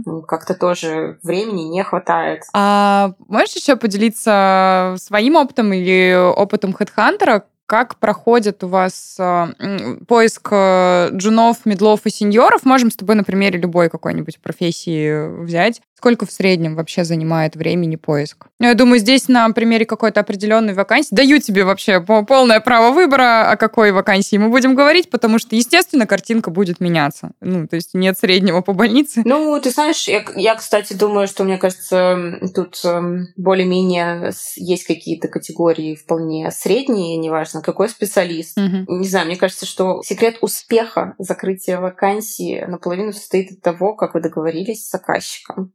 [0.07, 0.23] Угу.
[0.23, 2.43] Как-то тоже времени не хватает.
[2.55, 10.49] А можешь еще поделиться своим опытом или опытом HeadHunter, как проходит у вас э, поиск
[10.51, 12.65] э, джунов, медлов и сеньоров?
[12.65, 15.83] Можем с тобой на примере любой какой-нибудь профессии взять.
[15.99, 18.47] Сколько в среднем вообще занимает времени поиск?
[18.61, 23.51] Ну, я думаю, здесь на примере какой-то определенной вакансии даю тебе вообще полное право выбора,
[23.51, 27.33] о какой вакансии мы будем говорить, потому что, естественно, картинка будет меняться.
[27.41, 29.23] Ну, то есть нет среднего по больнице.
[29.25, 35.27] Ну, ты знаешь, я, я кстати, думаю, что, мне кажется, тут эм, более-менее есть какие-то
[35.27, 38.57] категории вполне средние, неважно, какой специалист.
[38.57, 38.99] Угу.
[39.01, 44.21] Не знаю, мне кажется, что секрет успеха закрытия вакансии наполовину состоит от того, как вы
[44.21, 45.73] договорились с заказчиком.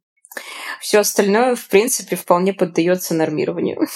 [0.80, 3.88] Все остальное, в принципе, вполне поддается нормированию.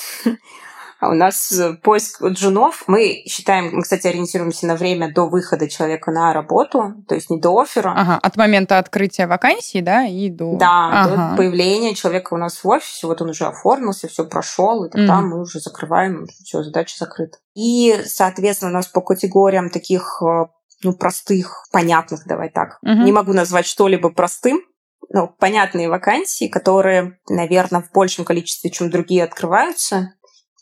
[0.99, 2.83] А у нас э, поиск джунов.
[2.87, 7.39] Мы считаем, мы, кстати, ориентируемся на время до выхода человека на работу, то есть не
[7.39, 7.93] до оффера.
[7.95, 10.57] Ага, от момента открытия вакансии, да, и до...
[10.57, 11.31] Да, ага.
[11.31, 15.19] до появления человека у нас в офисе, вот он уже оформился, все прошел, и тогда
[15.19, 15.21] mm.
[15.21, 17.37] мы уже закрываем, все, задача закрыта.
[17.53, 20.45] И, соответственно, у нас по категориям таких э,
[20.83, 22.77] ну, простых, понятных, давай так.
[22.83, 23.03] Угу.
[23.03, 24.61] Не могу назвать что-либо простым,
[25.09, 30.13] ну, понятные вакансии, которые, наверное, в большем количестве, чем другие, открываются.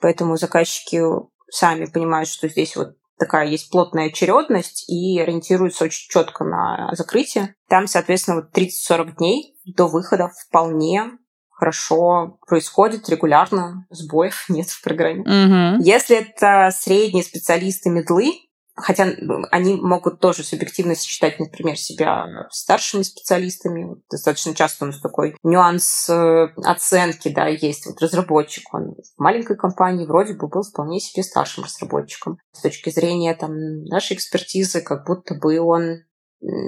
[0.01, 1.01] Поэтому заказчики
[1.49, 7.55] сами понимают, что здесь вот такая есть плотная очередность и ориентируются очень четко на закрытие.
[7.69, 11.12] Там, соответственно, вот 30-40 дней до выхода вполне
[11.49, 15.21] хорошо происходит регулярно, сбоев нет в программе.
[15.21, 15.84] Угу.
[15.84, 18.34] Если это средние специалисты медлы,
[18.75, 19.13] Хотя
[19.51, 23.95] они могут тоже субъективно сочетать, например, себя старшими специалистами.
[24.11, 27.85] Достаточно часто у нас такой нюанс э, оценки, да, есть.
[27.85, 32.38] Вот разработчик, он в маленькой компании вроде бы был вполне себе старшим разработчиком.
[32.51, 36.03] С точки зрения там, нашей экспертизы, как будто бы он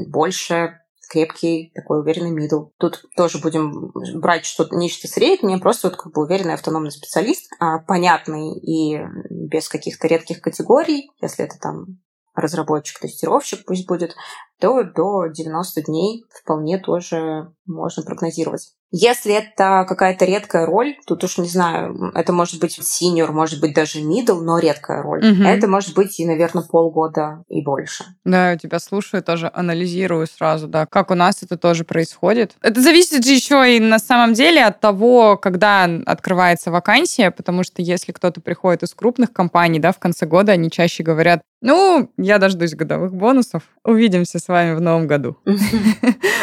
[0.08, 2.66] больше крепкий, такой уверенный мидл.
[2.78, 7.80] Тут тоже будем брать что-то, нечто среднее, просто вот как бы уверенный автономный специалист, а,
[7.80, 12.00] понятный и без каких-то редких категорий, если это там
[12.36, 14.16] разработчик-тестировщик пусть будет,
[14.60, 18.74] то до 90 дней вполне тоже можно прогнозировать.
[18.92, 23.74] Если это какая-то редкая роль, тут уж не знаю, это может быть синьор, может быть
[23.74, 25.20] даже middle, но редкая роль.
[25.20, 25.44] Угу.
[25.44, 28.06] Это может быть и, наверное, полгода и больше.
[28.24, 32.56] Да, я тебя слушаю, тоже анализирую сразу, да, как у нас это тоже происходит.
[32.62, 37.82] Это зависит же еще и на самом деле от того, когда открывается вакансия, потому что
[37.82, 42.38] если кто-то приходит из крупных компаний, да, в конце года они чаще говорят, ну, я
[42.38, 43.64] дождусь годовых бонусов.
[43.84, 45.38] Увидимся с вами в новом году.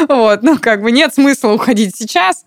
[0.09, 2.45] Вот, ну, как бы нет смысла уходить сейчас,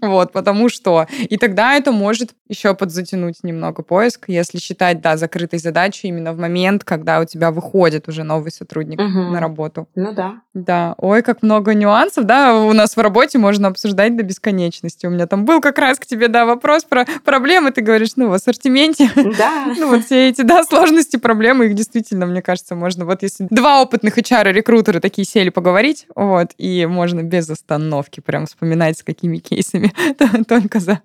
[0.00, 1.06] вот, потому что...
[1.18, 6.38] И тогда это может еще подзатянуть немного поиск, если считать, да, закрытой задачей именно в
[6.38, 9.88] момент, когда у тебя выходит уже новый сотрудник на работу.
[9.94, 10.42] Ну да.
[10.54, 10.94] Да.
[10.98, 15.06] Ой, как много нюансов, да, у нас в работе можно обсуждать до бесконечности.
[15.06, 18.28] У меня там был как раз к тебе, да, вопрос про проблемы, ты говоришь, ну,
[18.28, 19.10] в ассортименте.
[19.14, 19.72] Да.
[19.82, 23.04] Ну, вот все эти, да, сложности, проблемы, их действительно мне кажется, можно...
[23.04, 28.98] Вот если два опытных HR-рекрутера такие сели поговорить, вот, и можно без остановки прям вспоминать,
[28.98, 29.92] с какими кейсами
[30.48, 31.00] только за,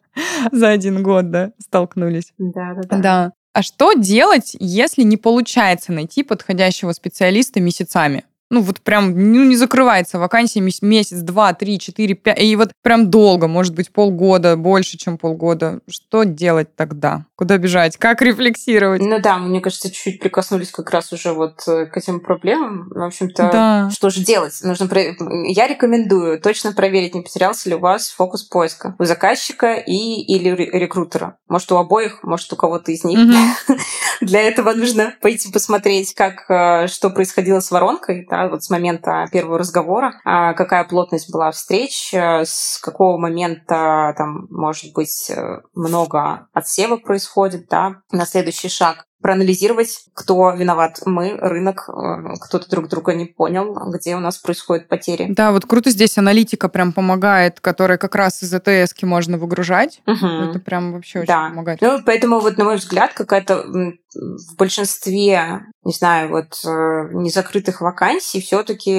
[0.52, 2.34] за один год, да, столкнулись.
[2.38, 2.98] Да, да, да.
[2.98, 3.34] Да.
[3.54, 8.26] А что делать, если не получается найти подходящего специалиста месяцами?
[8.50, 13.10] Ну, вот прям ну, не закрывается вакансия месяц, два, три, четыре, пять, и вот прям
[13.12, 15.82] долго, может быть, полгода, больше, чем полгода.
[15.88, 17.27] Что делать тогда?
[17.38, 17.98] Куда бежать?
[17.98, 19.00] Как рефлексировать?
[19.00, 22.90] Ну да, мне кажется, чуть-чуть прикоснулись как раз уже вот э, к этим проблемам.
[22.90, 23.90] В общем-то, да.
[23.92, 24.58] что же делать?
[24.64, 25.02] Нужно про...
[25.46, 30.50] Я рекомендую точно проверить, не потерялся ли у вас фокус поиска у заказчика и или
[30.50, 31.38] рекрутера.
[31.48, 33.20] Может, у обоих, может, у кого-то из них.
[34.22, 39.28] Для этого нужно пойти посмотреть, как э, что происходило с воронкой, да, вот с момента
[39.32, 45.32] первого разговора, а, какая плотность была встреч, э, с какого момента там, может быть,
[45.76, 47.27] много отсева происходит,
[47.70, 51.00] да, на следующий шаг проанализировать, кто виноват.
[51.06, 55.28] Мы, рынок, э, кто-то друг друга не понял, где у нас происходят потери.
[55.30, 60.02] Да, вот круто здесь аналитика прям помогает, которая как раз из АТС можно выгружать.
[60.06, 60.26] Угу.
[60.26, 61.50] Это прям вообще очень да.
[61.50, 61.82] помогает.
[61.82, 63.66] Ну, поэтому вот, на мой взгляд, какая-то
[64.14, 68.92] в большинстве, не знаю, вот э, незакрытых вакансий все-таки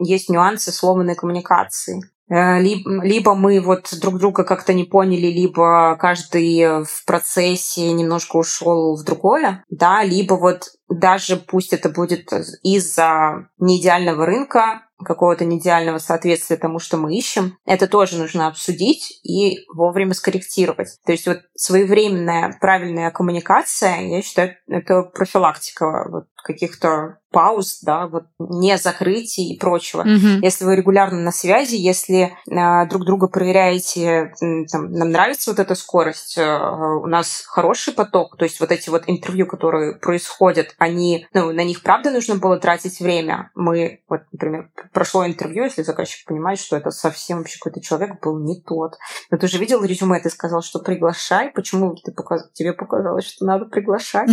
[0.00, 2.02] есть нюансы сломанной коммуникации.
[2.28, 8.96] Э, либо мы вот друг друга как-то не поняли, либо каждый в процессе немножко ушел
[8.96, 16.56] в другое, да, либо вот даже пусть это будет из-за неидеального рынка, какого-то неидеального соответствия
[16.56, 20.98] тому, что мы ищем, это тоже нужно обсудить и вовремя скорректировать.
[21.04, 28.24] То есть вот своевременная правильная коммуникация, я считаю, это профилактика вот каких-то пауз, да, вот
[28.38, 30.02] не закрытий и прочего.
[30.02, 30.38] Mm-hmm.
[30.42, 34.32] Если вы регулярно на связи, если э, друг друга проверяете,
[34.72, 38.88] там, нам нравится вот эта скорость, э, у нас хороший поток, то есть вот эти
[38.88, 43.50] вот интервью, которые происходят, они, ну, на них правда нужно было тратить время.
[43.54, 48.38] Мы, вот, например, прошло интервью, если заказчик понимает, что это совсем вообще какой-то человек был
[48.38, 48.94] не тот.
[49.30, 52.48] Но ты же видел резюме, ты сказал, что приглашай, почему ты показ...
[52.54, 54.30] тебе показалось, что надо приглашать?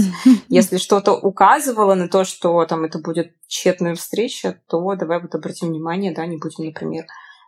[0.47, 5.69] Если что-то указывало на то, что там это будет тщетная встреча, то давай вот обратим
[5.69, 7.05] внимание, да, не будем, например,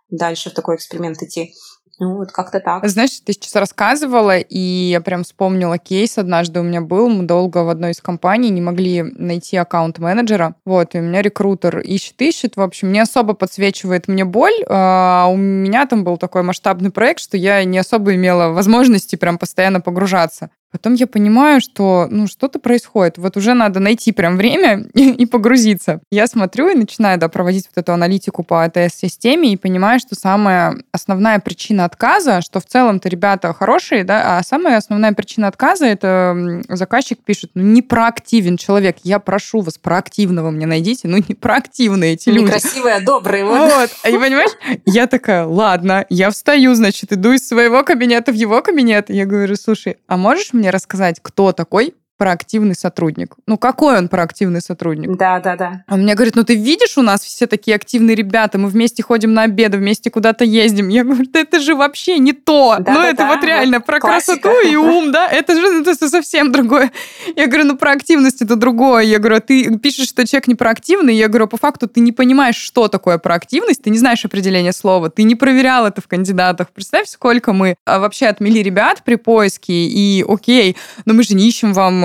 [0.10, 1.54] дальше в такой эксперимент идти.
[2.00, 2.88] Ну, вот как-то так.
[2.88, 7.10] Знаешь, ты сейчас рассказывала, и я прям вспомнила кейс однажды у меня был.
[7.10, 10.56] Мы долго в одной из компаний не могли найти аккаунт-менеджера.
[10.64, 12.56] Вот, и у меня рекрутер ищет-ищет.
[12.56, 14.64] В общем, не особо подсвечивает мне боль.
[14.70, 19.40] А у меня там был такой масштабный проект, что я не особо имела возможности прям
[19.40, 20.52] постоянно погружаться.
[20.72, 23.18] Потом я понимаю, что ну что-то происходит.
[23.18, 26.02] Вот уже надо найти прям время и, и погрузиться.
[26.12, 30.78] Я смотрю и начинаю да, проводить вот эту аналитику по АТС-системе и понимаю, что самая
[30.92, 36.62] основная причина отказа, что в целом-то ребята хорошие, да, а самая основная причина отказа это
[36.68, 38.98] заказчик пишет, ну не проактивен человек.
[39.04, 42.46] Я прошу вас, проактивного мне найдите, ну не проактивные эти люди.
[42.46, 43.46] Некрасивые, добрые.
[43.46, 43.72] Вот.
[43.74, 43.90] вот.
[44.04, 44.52] А понимаешь?
[44.86, 49.10] Я такая, ладно, я встаю, значит, иду из своего кабинета в его кабинет.
[49.10, 53.36] Я говорю, слушай, а можешь мне рассказать, кто такой проактивный сотрудник.
[53.46, 55.18] Ну, какой он проактивный сотрудник?
[55.18, 55.84] Да, да, да.
[55.90, 59.34] Он мне говорит, ну ты видишь, у нас все такие активные ребята, мы вместе ходим
[59.34, 60.90] на обеды, вместе куда-то ездим.
[60.90, 62.78] Я говорю, да это же вообще не то.
[62.80, 64.40] Да, ну, да, это да, вот реально вот про классика.
[64.42, 66.92] красоту и ум, да, это же ну, это совсем другое.
[67.36, 69.04] Я говорю, ну, про активность это другое.
[69.04, 71.16] Я говорю, «А ты пишешь, что человек не проактивный.
[71.16, 75.10] Я говорю, по факту ты не понимаешь, что такое проактивность, ты не знаешь определения слова,
[75.10, 76.70] ты не проверял это в кандидатах.
[76.70, 80.76] Представь, сколько мы а, вообще отмели ребят при поиске, и окей,
[81.06, 82.04] но мы же не ищем вам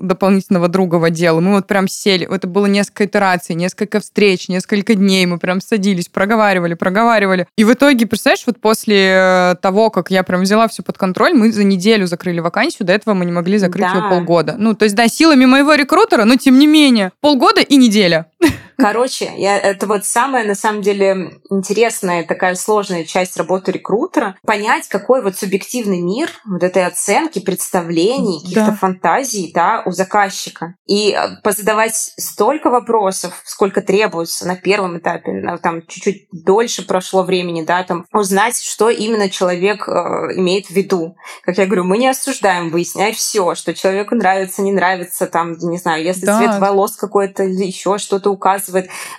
[0.00, 1.40] дополнительного друга в отдел.
[1.40, 6.08] Мы вот прям сели, это было несколько итераций, несколько встреч, несколько дней, мы прям садились,
[6.08, 7.46] проговаривали, проговаривали.
[7.56, 11.34] И в итоге, представляешь, вот после э, того, как я прям взяла все под контроль,
[11.34, 13.98] мы за неделю закрыли вакансию, до этого мы не могли закрыть да.
[13.98, 14.56] ее полгода.
[14.58, 18.26] Ну, то есть, да, силами моего рекрутера, но тем не менее, полгода и неделя.
[18.80, 24.36] Короче, я, это вот самая, на самом деле, интересная, такая сложная часть работы рекрутера.
[24.46, 28.76] Понять, какой вот субъективный мир вот этой оценки, представлений, каких-то да.
[28.76, 30.76] фантазий да, у заказчика.
[30.86, 37.62] И э, позадавать столько вопросов, сколько требуется на первом этапе, там чуть-чуть дольше прошло времени,
[37.62, 39.92] да, там узнать, что именно человек э,
[40.36, 41.16] имеет в виду.
[41.42, 45.78] Как я говорю, мы не осуждаем, выяснять все, что человеку нравится, не нравится, там, не
[45.78, 46.38] знаю, если да.
[46.38, 48.67] цвет волос какой-то или еще что-то указывает.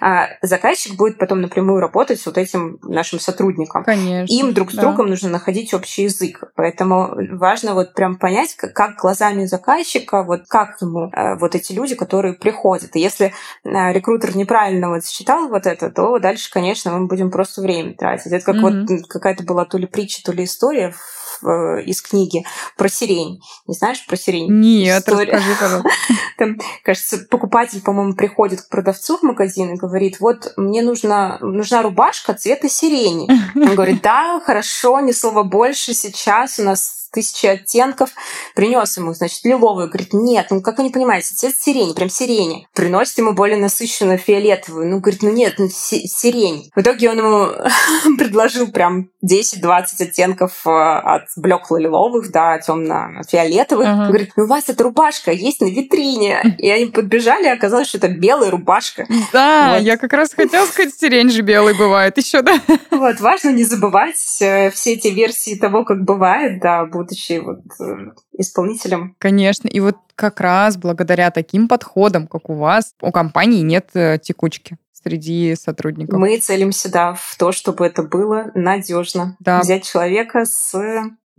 [0.02, 3.84] А заказчик будет потом напрямую работать с вот этим нашим сотрудником.
[3.84, 4.34] Конечно.
[4.34, 4.82] Им друг с да.
[4.82, 6.43] другом нужно находить общий язык.
[6.56, 11.95] Поэтому важно вот прям понять, как глазами заказчика, вот как ему э, вот эти люди,
[11.95, 12.95] которые приходят.
[12.95, 13.28] И если
[13.64, 18.32] э, рекрутер неправильно вот считал вот это, то дальше, конечно, мы будем просто время тратить.
[18.32, 18.86] Это как mm-hmm.
[18.88, 20.93] вот какая-то была то ли притча, то ли история Э,
[21.42, 22.46] из книги
[22.78, 23.40] про сирень.
[23.68, 24.48] Не знаешь про сирень?
[24.50, 25.34] Нет, История.
[25.34, 25.90] расскажи, пожалуйста.
[26.38, 31.82] Там, кажется, покупатель, по-моему, приходит к продавцу в магазин и говорит, вот мне нужна, нужна
[31.82, 33.30] рубашка цвета сирени.
[33.56, 38.12] Он говорит, да, хорошо, ни слова больше, сейчас у нас тысячи оттенков,
[38.56, 39.88] принес ему, значит, лиловую.
[39.88, 42.68] Говорит, нет, ну как вы не понимаете, цвет сирени, прям сирени.
[42.74, 44.88] Приносит ему более насыщенную фиолетовую.
[44.88, 46.70] Ну, говорит, ну нет, ну сирень.
[46.76, 47.48] В итоге он ему
[48.18, 53.88] предложил прям 10-20 оттенков э, от блекло-лиловых до темно-фиолетовых.
[53.88, 54.08] Uh-huh.
[54.08, 56.56] Говорит, ну у вас эта рубашка есть на витрине.
[56.58, 59.06] И они подбежали, и оказалось, что это белая рубашка.
[59.34, 59.84] Да, вот.
[59.84, 62.60] я как раз хотела сказать, сирень же белый бывает еще, да?
[62.92, 68.12] Вот, важно не забывать э, все эти версии того, как бывает, да, будучи вот э,
[68.38, 69.16] исполнителем.
[69.20, 74.18] Конечно, и вот как раз благодаря таким подходам, как у вас, у компании нет э,
[74.22, 76.20] текучки среди сотрудников.
[76.20, 79.38] Мы целимся, да, в то, чтобы это было надежно.
[79.40, 79.62] Да.
[79.62, 80.76] Взять человека с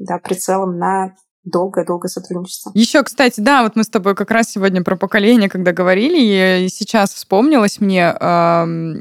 [0.01, 1.15] да, прицелом на
[1.45, 2.71] долгое-долгое сотрудничество.
[2.75, 6.69] Еще, кстати, да, вот мы с тобой как раз сегодня про поколение, когда говорили, и
[6.69, 8.25] сейчас вспомнилась мне э,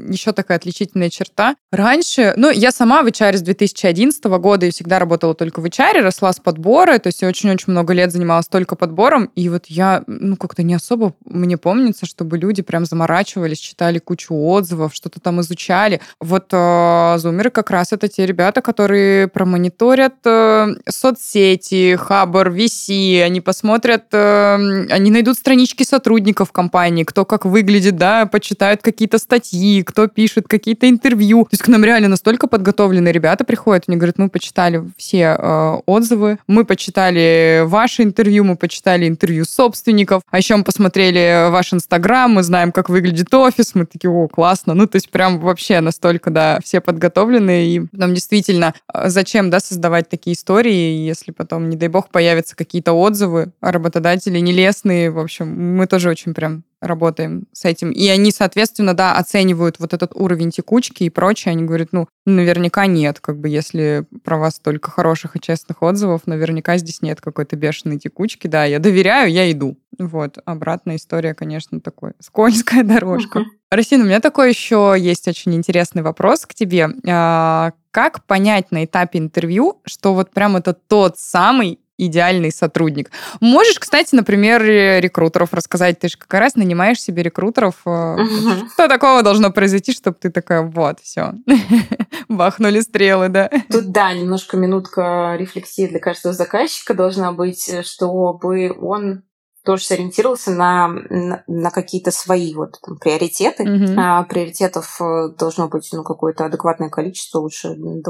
[0.08, 1.54] еще такая отличительная черта.
[1.70, 6.00] Раньше, ну, я сама в HR с 2011 года и всегда работала только в HR,
[6.00, 10.02] росла с подбора, то есть я очень-очень много лет занималась только подбором, и вот я,
[10.06, 15.42] ну, как-то не особо мне помнится, чтобы люди прям заморачивались, читали кучу отзывов, что-то там
[15.42, 16.00] изучали.
[16.20, 23.40] Вот э, как раз это те ребята, которые промониторят э, соцсети, хаб Хабр, VC, они
[23.40, 30.06] посмотрят, э, они найдут странички сотрудников компании, кто как выглядит, да, почитают какие-то статьи, кто
[30.06, 31.44] пишет какие-то интервью.
[31.44, 35.76] То есть к нам реально настолько подготовленные ребята приходят, они говорят, мы почитали все э,
[35.86, 42.30] отзывы, мы почитали ваше интервью, мы почитали интервью собственников, а еще мы посмотрели ваш Инстаграм,
[42.30, 44.74] мы знаем, как выглядит офис, мы такие, о, классно.
[44.74, 49.58] Ну, то есть прям вообще настолько, да, все подготовленные, и потом действительно, э, зачем, да,
[49.58, 55.10] создавать такие истории, если потом, не дай бог, появятся какие-то отзывы о работодателе нелестные.
[55.10, 57.92] В общем, мы тоже очень прям работаем с этим.
[57.92, 61.52] И они, соответственно, да, оценивают вот этот уровень текучки и прочее.
[61.52, 66.26] Они говорят, ну, наверняка нет, как бы, если про вас только хороших и честных отзывов,
[66.26, 68.46] наверняка здесь нет какой-то бешеной текучки.
[68.46, 69.78] Да, я доверяю, я иду.
[69.98, 73.46] Вот, обратная история, конечно, такой скользкая дорожка.
[73.70, 76.88] Расина, у меня такой еще есть очень интересный вопрос к тебе.
[77.08, 83.10] А, как понять на этапе интервью, что вот прям это тот самый идеальный сотрудник.
[83.40, 85.98] Можешь, кстати, например, рекрутеров рассказать.
[85.98, 87.74] Ты же как раз нанимаешь себе рекрутеров.
[87.84, 88.70] Угу.
[88.72, 91.34] Что такого должно произойти, чтобы ты такая, вот, все,
[92.28, 93.50] бахнули стрелы, да?
[93.70, 99.22] Тут, да, немножко минутка рефлексии для каждого заказчика должна быть, чтобы он
[99.64, 103.64] тоже сориентировался на, на, на какие-то свои вот там, приоритеты.
[103.64, 103.94] Mm-hmm.
[103.96, 108.02] А, приоритетов э, должно быть ну, какое-то адекватное количество, лучше 2-3,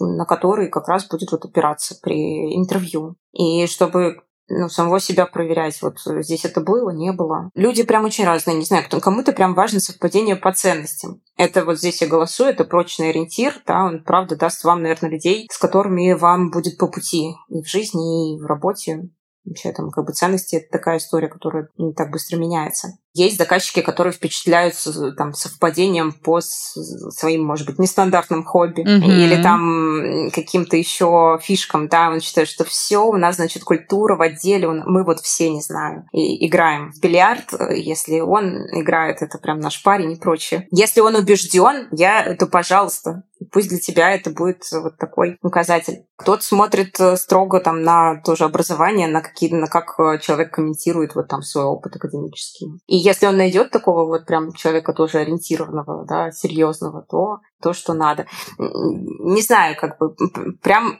[0.00, 3.16] на которые как раз будет вот опираться при интервью.
[3.32, 4.16] И чтобы
[4.48, 5.80] ну, самого себя проверять.
[5.82, 7.50] Вот здесь это было, не было.
[7.54, 8.56] Люди прям очень разные.
[8.56, 11.20] Не знаю, кому-то прям важно совпадение по ценностям.
[11.36, 15.48] Это вот здесь я голосую, это прочный ориентир, да, он правда даст вам, наверное, людей,
[15.50, 19.10] с которыми вам будет по пути и в жизни, и в работе.
[19.46, 22.98] Вообще там как бы ценности— это такая история, которая не так быстро меняется.
[23.16, 29.06] Есть заказчики, которые впечатляются там совпадением по своим, может быть, нестандартным хобби mm-hmm.
[29.06, 34.20] или там каким-то еще фишкам, да, он считает, что все у нас, значит, культура в
[34.20, 39.60] отделе, мы вот все, не знаю, и играем в бильярд, если он играет, это прям
[39.60, 40.68] наш парень и прочее.
[40.70, 46.04] Если он убежден, я, то пожалуйста, пусть для тебя это будет вот такой указатель.
[46.16, 51.14] Кто-то смотрит э, строго там на тоже образование, на какие, на как э, человек комментирует
[51.14, 52.68] вот там свой опыт академический.
[52.86, 57.94] И если он найдет такого вот прям человека тоже ориентированного, да, серьезного, то то, что
[57.94, 58.26] надо.
[58.58, 60.14] Не знаю, как бы
[60.62, 60.96] прям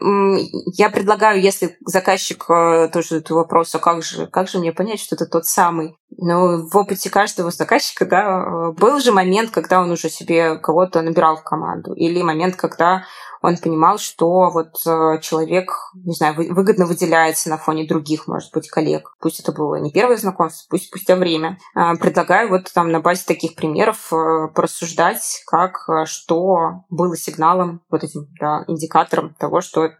[0.72, 5.00] я предлагаю, если заказчик э, тоже этот вопрос, а как же, как же мне понять,
[5.00, 5.98] что это тот самый?
[6.16, 11.02] Ну, в опыте каждого заказчика, да, э, был же момент, когда он уже себе кого-то
[11.02, 13.04] набирал в команду, или момент, когда
[13.47, 18.68] он понимал, что вот э, человек, не знаю, выгодно выделяется на фоне других, может быть,
[18.68, 19.14] коллег.
[19.20, 21.57] Пусть это было не первое знакомство, пусть спустя время.
[21.72, 27.82] А, предлагаю вот там на базе таких примеров э, порассуждать, как, э, что было сигналом,
[27.88, 29.90] вот этим да, индикатором того, что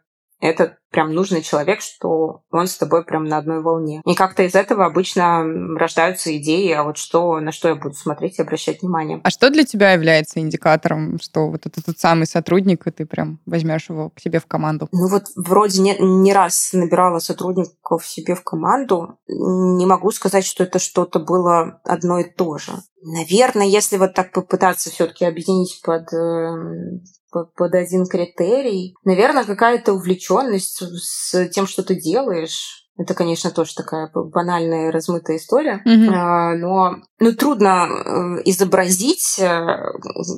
[0.41, 4.01] это прям нужный человек, что он с тобой прям на одной волне.
[4.07, 5.45] И как-то из этого обычно
[5.77, 9.21] рождаются идеи, а вот что, на что я буду смотреть и обращать внимание.
[9.23, 13.41] А что для тебя является индикатором, что вот это тот самый сотрудник, и ты прям
[13.47, 14.89] возьмешь его к себе в команду?
[14.93, 19.19] Ну вот вроде не, не раз набирала сотрудников себе в команду.
[19.29, 22.73] Не могу сказать, что это что-то было одно и то же.
[23.03, 27.03] Наверное, если вот так попытаться все-таки объединить под эм,
[27.45, 28.95] под один критерий.
[29.05, 32.83] Наверное, какая-то увлеченность с тем, что ты делаешь.
[32.99, 36.57] Это, конечно, тоже такая банальная, размытая история, mm-hmm.
[36.57, 39.61] но ну, трудно э, изобразить э,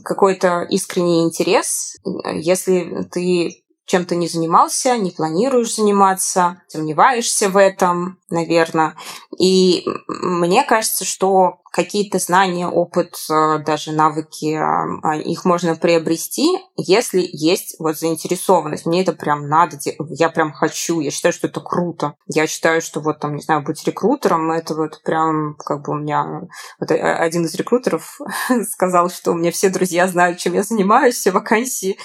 [0.05, 1.97] какой-то искренний интерес,
[2.35, 8.95] если ты чем-то не занимался, не планируешь заниматься, сомневаешься в этом, наверное.
[9.39, 17.29] И мне кажется, что какие-то знания, опыт, э, даже навыки, а, их можно приобрести, если
[17.33, 18.87] есть вот заинтересованность.
[18.87, 19.79] Мне это прям надо,
[20.11, 22.15] я прям хочу, я считаю, что это круто.
[22.27, 25.97] Я считаю, что вот там, не знаю, быть рекрутером, это вот прям как бы у
[25.97, 26.43] меня...
[26.81, 28.19] Вот один из рекрутеров
[28.71, 31.99] сказал, что у меня все друзья знают, чем я занимаюсь, все вакансии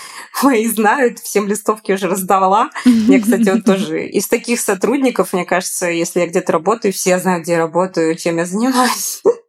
[0.44, 2.70] мои знают, всем листовки уже раздавала.
[2.86, 7.44] Я, кстати, вот тоже из таких сотрудников, мне кажется, если я где-то работаю, все знают,
[7.44, 9.22] где я работаю, чем я занимаюсь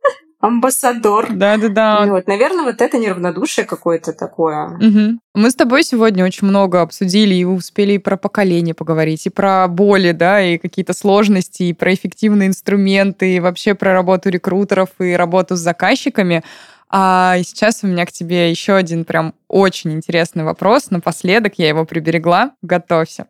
[0.44, 1.32] амбассадор.
[1.32, 2.06] Да-да-да.
[2.06, 4.68] Вот, наверное, вот это неравнодушие какое-то такое.
[4.76, 5.18] Угу.
[5.34, 9.66] Мы с тобой сегодня очень много обсудили и успели и про поколение поговорить, и про
[9.68, 15.12] боли, да, и какие-то сложности, и про эффективные инструменты, и вообще про работу рекрутеров и
[15.12, 16.42] работу с заказчиками.
[16.90, 20.90] А сейчас у меня к тебе еще один прям очень интересный вопрос.
[20.90, 22.52] Напоследок я его приберегла.
[22.62, 23.26] Готовься.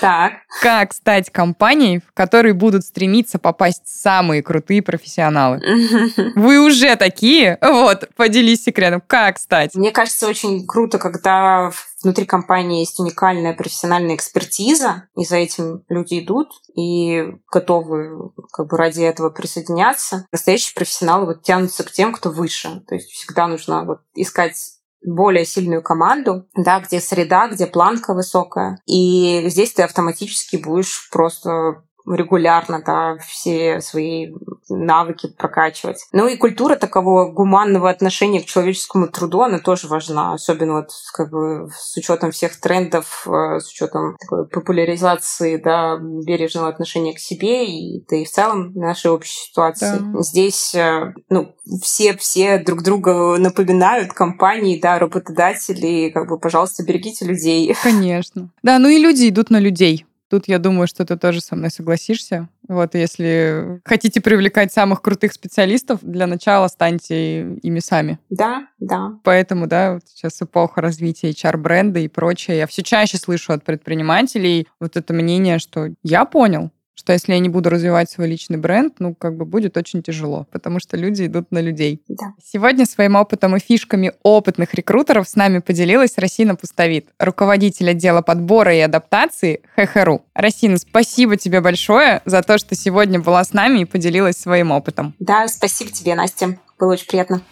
[0.00, 0.32] Так.
[0.60, 5.60] Как стать компанией, в которой будут стремиться попасть самые крутые профессионалы?
[6.34, 7.56] Вы уже такие?
[7.60, 9.00] Вот, поделись секретом.
[9.06, 9.76] Как стать?
[9.76, 11.70] Мне кажется, очень круто, когда
[12.02, 18.76] внутри компании есть уникальная профессиональная экспертиза, и за этим люди идут и готовы как бы
[18.76, 20.26] ради этого присоединяться.
[20.32, 22.82] Настоящие профессионалы вот тянутся к тем, кто выше.
[22.88, 24.56] То есть всегда нужно вот искать
[25.04, 28.78] более сильную команду, да, где среда, где планка высокая.
[28.86, 34.32] И здесь ты автоматически будешь просто регулярно да, все свои
[34.68, 36.06] навыки прокачивать.
[36.12, 41.30] Ну и культура такого гуманного отношения к человеческому труду, она тоже важна, особенно вот как
[41.30, 47.66] бы с учетом всех трендов, э, с учетом такой популяризации, да, бережного отношения к себе
[47.66, 49.98] и да и в целом нашей общей ситуации.
[49.98, 50.22] Да.
[50.22, 57.24] Здесь, э, ну, все, все друг друга напоминают, компании, да, работодатели, как бы, пожалуйста, берегите
[57.24, 57.74] людей.
[57.82, 58.50] Конечно.
[58.62, 60.06] Да, ну и люди идут на людей.
[60.32, 62.48] Тут я думаю, что ты тоже со мной согласишься.
[62.66, 68.18] Вот если хотите привлекать самых крутых специалистов, для начала станьте ими сами.
[68.30, 69.18] Да, да.
[69.24, 72.56] Поэтому, да, вот сейчас эпоха развития HR-бренда и прочее.
[72.56, 77.38] Я все чаще слышу от предпринимателей вот это мнение, что я понял, что если я
[77.38, 81.26] не буду развивать свой личный бренд, ну, как бы будет очень тяжело, потому что люди
[81.26, 82.02] идут на людей.
[82.08, 82.34] Да.
[82.42, 88.74] Сегодня своим опытом и фишками опытных рекрутеров с нами поделилась Расина Пустовит, руководитель отдела подбора
[88.74, 90.22] и адаптации ХХРУ.
[90.34, 95.14] Расина, спасибо тебе большое за то, что сегодня была с нами и поделилась своим опытом.
[95.18, 96.58] Да, спасибо тебе, Настя.
[96.78, 97.42] Было очень приятно.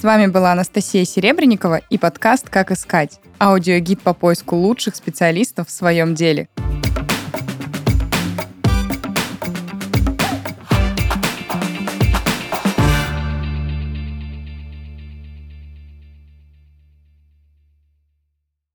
[0.00, 5.70] С вами была Анастасия Серебренникова и подкаст «Как искать» аудиогид по поиску лучших специалистов в
[5.70, 6.48] своем деле.